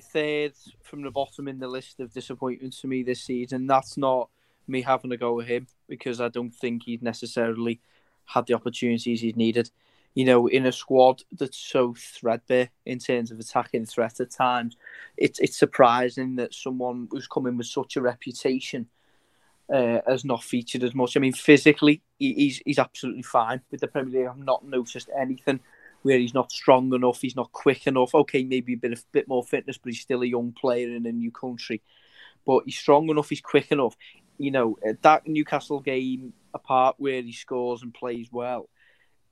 [0.02, 3.68] third from the bottom in the list of disappointments for me this season.
[3.68, 4.30] That's not
[4.68, 7.80] me having to go with him because I don't think he's necessarily
[8.26, 9.70] had the opportunities he's needed.
[10.14, 14.78] You know, in a squad that's so threadbare in terms of attacking threat at times,
[15.18, 18.88] it's it's surprising that someone who's coming with such a reputation
[19.72, 21.18] uh, has not featured as much.
[21.18, 24.30] I mean, physically, he, he's he's absolutely fine with the Premier League.
[24.30, 25.60] I've not noticed anything
[26.06, 28.14] where he's not strong enough, he's not quick enough.
[28.14, 31.08] Okay, maybe a bit of bit more fitness, but he's still a young player in
[31.08, 31.82] a new country.
[32.46, 33.98] But he's strong enough, he's quick enough.
[34.38, 38.70] You know, uh, that Newcastle game apart where he scores and plays well,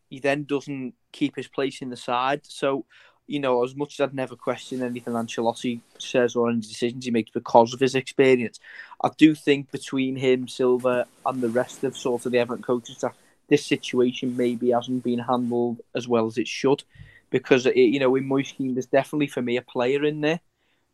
[0.10, 2.42] he then doesn't keep his place in the side.
[2.42, 2.88] So,
[3.28, 7.12] you know, as much as I'd never question anything Ancelotti says or any decisions he
[7.12, 8.60] makes because of his experience,
[9.04, 12.98] I do think between him, Silva, and the rest of sort of the Everton coaches
[13.02, 13.14] that
[13.50, 16.84] this situation maybe hasn't been handled as well as it should.
[17.30, 20.40] Because, it, you know, in Moise Kean, there's definitely for me a player in there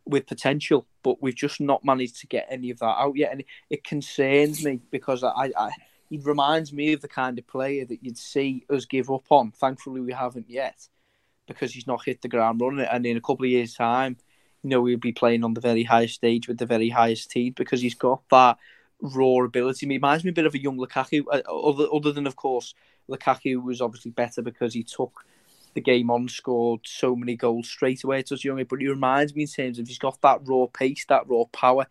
[0.06, 3.32] with potential, but we've just not managed to get any of that out yet.
[3.32, 5.72] And it concerns me because I, I
[6.18, 9.52] reminds me of the kind of player that you'd see us give up on.
[9.52, 10.88] Thankfully, we haven't yet
[11.48, 12.86] because he's not hit the ground running.
[12.86, 14.18] And in a couple of years' time,
[14.64, 17.54] you know, we'll be playing on the very highest stage with the very highest team
[17.56, 18.58] because he's got that
[19.02, 19.86] raw ability.
[19.86, 22.74] He reminds me a bit of a young Lukaku, uh, other, other than, of course,
[23.10, 25.26] Lukaku was obviously better because he took
[25.74, 28.66] the game on, scored so many goals straight away to us younger.
[28.66, 31.88] But he reminds me in terms of he's got that raw pace, that raw power,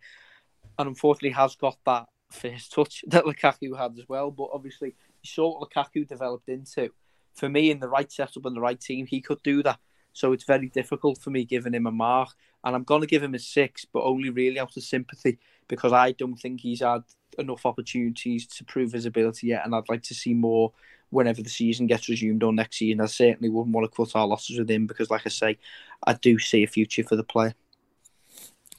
[0.77, 4.31] and unfortunately has got that first touch that Lukaku had as well.
[4.31, 6.89] But obviously, you saw what Lukaku developed into.
[7.35, 9.79] For me, in the right setup and the right team, he could do that.
[10.13, 12.29] So it's very difficult for me giving him a mark.
[12.63, 15.93] And I'm going to give him a six, but only really out of sympathy because
[15.93, 17.03] I don't think he's had
[17.37, 19.63] enough opportunities to prove his ability yet.
[19.63, 20.73] And I'd like to see more
[21.09, 23.01] whenever the season gets resumed or next season.
[23.01, 25.57] I certainly wouldn't want to cut our losses with him because, like I say,
[26.05, 27.55] I do see a future for the player.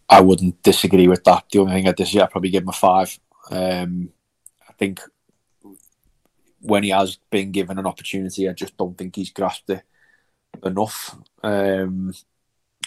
[0.08, 1.44] I wouldn't disagree with that.
[1.50, 3.18] The only thing I disagree, I'd probably give him a five.
[3.50, 4.10] Um,
[4.68, 5.00] I think
[6.60, 9.82] when he has been given an opportunity, I just don't think he's grasped it
[10.62, 11.16] enough.
[11.42, 12.12] Um,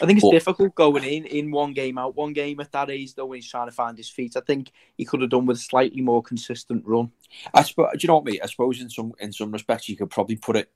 [0.02, 2.90] I think it's but, difficult going in in one game out one game at that
[2.90, 4.36] age though when he's trying to find his feet.
[4.36, 7.12] I think he could have done with a slightly more consistent run.
[7.54, 8.40] I suppose do you know what I mean?
[8.44, 10.72] I suppose in some in some respects you could probably put it,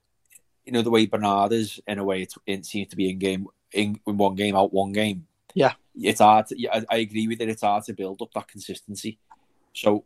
[0.65, 3.17] you know, the way Bernard is in a way it, it seems to be in
[3.17, 5.25] game in, in one game out one game.
[5.55, 6.47] Yeah, it's hard.
[6.47, 7.49] To, yeah, I, I agree with it.
[7.49, 9.17] It's hard to build up that consistency.
[9.73, 10.05] So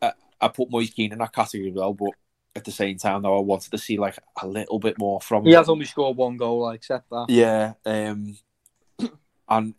[0.00, 2.12] uh, I put Moise Kean in that category as well, but
[2.56, 5.44] at the same time, though, I wanted to see like a little bit more from.
[5.44, 5.58] He him.
[5.58, 6.66] has only scored one goal.
[6.66, 7.26] I accept that.
[7.28, 8.36] Yeah, um,
[9.48, 9.74] and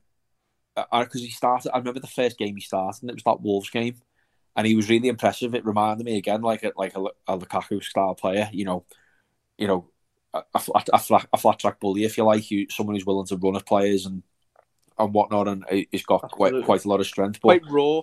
[0.76, 3.70] because he started, I remember the first game he started, and it was that Wolves
[3.70, 3.96] game,
[4.56, 5.56] and he was really impressive.
[5.56, 8.50] It reminded me again like a, like a, a Lukaku style player.
[8.52, 8.86] You know,
[9.58, 9.90] you know,
[10.34, 13.28] a, a, a, flat, a flat track bully, if you like, you someone who's willing
[13.28, 14.24] to run at players and
[15.00, 17.40] and whatnot, and he's got quite quite a lot of strength.
[17.42, 18.02] But, quite raw.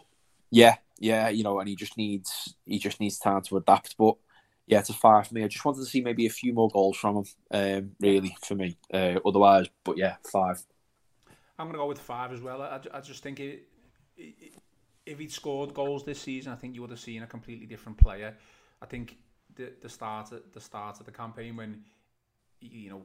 [0.51, 3.97] Yeah, yeah, you know, and he just needs he just needs time to adapt.
[3.97, 4.17] But
[4.67, 5.45] yeah, it's a five for me.
[5.45, 8.55] I just wanted to see maybe a few more goals from him, um, really for
[8.55, 8.77] me.
[8.93, 10.65] Uh, otherwise, but yeah, five.
[11.59, 12.63] I'm going to go with five as well.
[12.63, 13.69] I, I just think it,
[14.17, 14.55] it,
[15.07, 17.99] if he'd scored goals this season, I think you would have seen a completely different
[17.99, 18.35] player.
[18.81, 19.19] I think
[19.55, 21.83] the the start the start of the campaign when
[22.61, 23.03] you know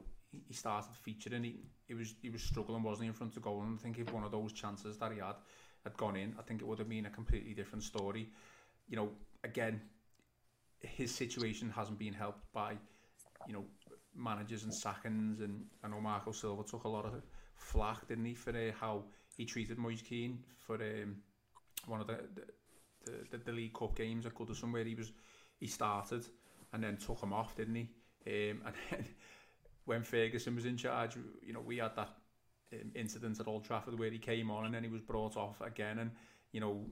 [0.48, 1.44] he started featuring.
[1.44, 1.56] He,
[1.86, 3.62] he was he was struggling, wasn't he, in front of goal?
[3.62, 5.36] And I think if one of those chances that he had
[5.84, 8.28] had gone in, I think it would have been a completely different story.
[8.88, 9.10] You know,
[9.44, 9.80] again,
[11.00, 12.72] his situation hasn't been helped by,
[13.46, 13.64] you know,
[14.14, 17.14] managers and sackings, and I know Marco Silva took a lot of
[17.56, 19.04] flack, didn't he, for uh, how
[19.36, 21.16] he treated Moise Kean for um,
[21.86, 22.18] one of the
[23.06, 25.12] the, the the League Cup games at Goodison where he was
[25.58, 26.26] he started
[26.74, 27.88] and then took him off, didn't he?
[28.26, 29.04] Um, and then
[29.86, 32.10] when Ferguson was in charge, you know, we had that
[32.74, 35.62] um, incident at Old Trafford where he came on and then he was brought off
[35.62, 36.10] again, and
[36.52, 36.84] you know,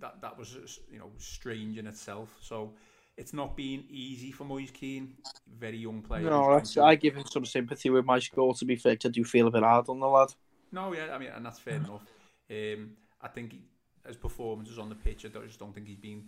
[0.00, 0.56] that that was
[0.90, 2.34] you know strange in itself.
[2.40, 2.72] So
[3.16, 5.14] it's not been easy for Moise Kean,
[5.58, 6.28] very young player.
[6.28, 8.54] No, I give him some sympathy with my score.
[8.54, 10.28] To be fair, I do feel a bit hard on the lad.
[10.72, 12.04] No, yeah, I mean, and that's fair enough.
[12.50, 12.90] Um,
[13.22, 13.62] I think he,
[14.06, 16.24] his performances on the pitch, I just don't think he's been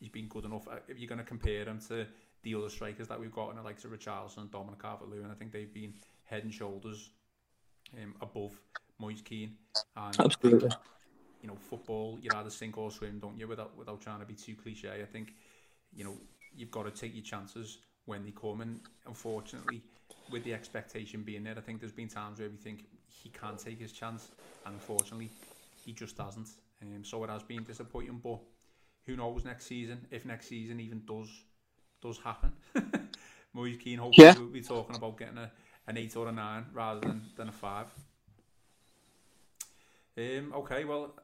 [0.00, 0.68] he's been good enough.
[0.68, 2.06] Uh, if you're going to compare him to
[2.42, 5.34] the other strikers that we've got in the likes of Richarlison and Dominic Calvert-Lewin, I
[5.34, 7.10] think they've been head and shoulders
[8.00, 8.52] um, above
[8.98, 9.56] Moise Kean.
[9.96, 10.70] And Absolutely.
[11.46, 13.46] You know, football, you either sink or swim, don't you?
[13.46, 15.34] Without without trying to be too cliche, I think
[15.94, 16.14] you know
[16.56, 18.62] you've got to take your chances when they come.
[18.62, 19.80] And unfortunately,
[20.32, 23.56] with the expectation being there, I think there's been times where we think he can
[23.56, 24.30] take his chance,
[24.64, 25.30] and unfortunately,
[25.84, 26.48] he just hasn't.
[26.82, 28.40] Um, so it has been disappointing, but
[29.06, 31.28] who knows next season if next season even does
[32.02, 32.52] does happen.
[33.52, 34.34] Moise Kean hopefully yeah.
[34.36, 35.50] we'll be talking about getting a,
[35.86, 37.86] an eight or a nine rather than, than a five.
[40.18, 41.14] Um, okay, well,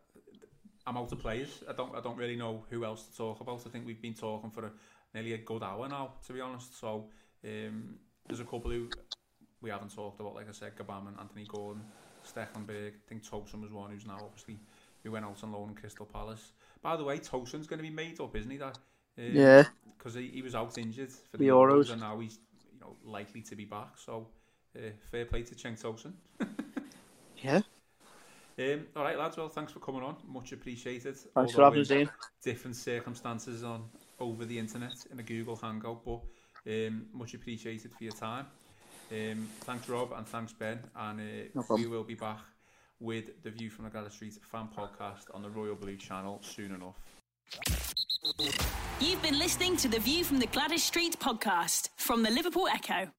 [0.86, 1.62] I'm out of players.
[1.68, 3.62] I don't I don't really know who else to talk about.
[3.66, 4.70] I think we've been talking for a,
[5.14, 6.78] nearly a good hour now, to be honest.
[6.78, 7.06] So
[7.44, 7.96] um,
[8.26, 8.88] there's a couple who
[9.60, 11.84] we haven't talked about, like I said, Gbamin, Anthony Gordon,
[12.26, 12.92] Stekelenburg.
[12.94, 14.59] I think Tosun was one who's now obviously
[15.04, 16.52] we went out on loan in Crystal Palace.
[16.82, 18.56] By the way, Tosun's going to be made up, isn't he?
[18.56, 18.78] That
[19.18, 19.64] um, yeah,
[19.96, 22.38] because he, he was out injured for the, the Euros, and now he's
[22.72, 23.98] you know likely to be back.
[23.98, 24.26] So
[24.76, 26.12] uh, fair play to Cenk Tosun.
[27.36, 27.60] yeah.
[28.62, 29.36] Um, all right, lads.
[29.36, 30.16] Well, thanks for coming on.
[30.26, 31.16] Much appreciated.
[31.16, 32.09] Thanks for having us in.
[32.43, 33.84] Different circumstances on
[34.20, 36.05] over the internet in a Google Hangout.
[36.05, 36.20] But
[36.66, 38.47] um, much appreciated for your time.
[39.10, 40.80] Um, thanks, Rob, and thanks, Ben.
[40.97, 41.24] And uh,
[41.55, 42.40] no we will be back
[43.01, 46.72] with the View from the Gwladys Street fan podcast on the Royal Blue channel soon
[46.72, 46.97] enough.
[49.01, 53.10] You've been listening to the View from the Gwladys Street podcast from the Liverpool Echo.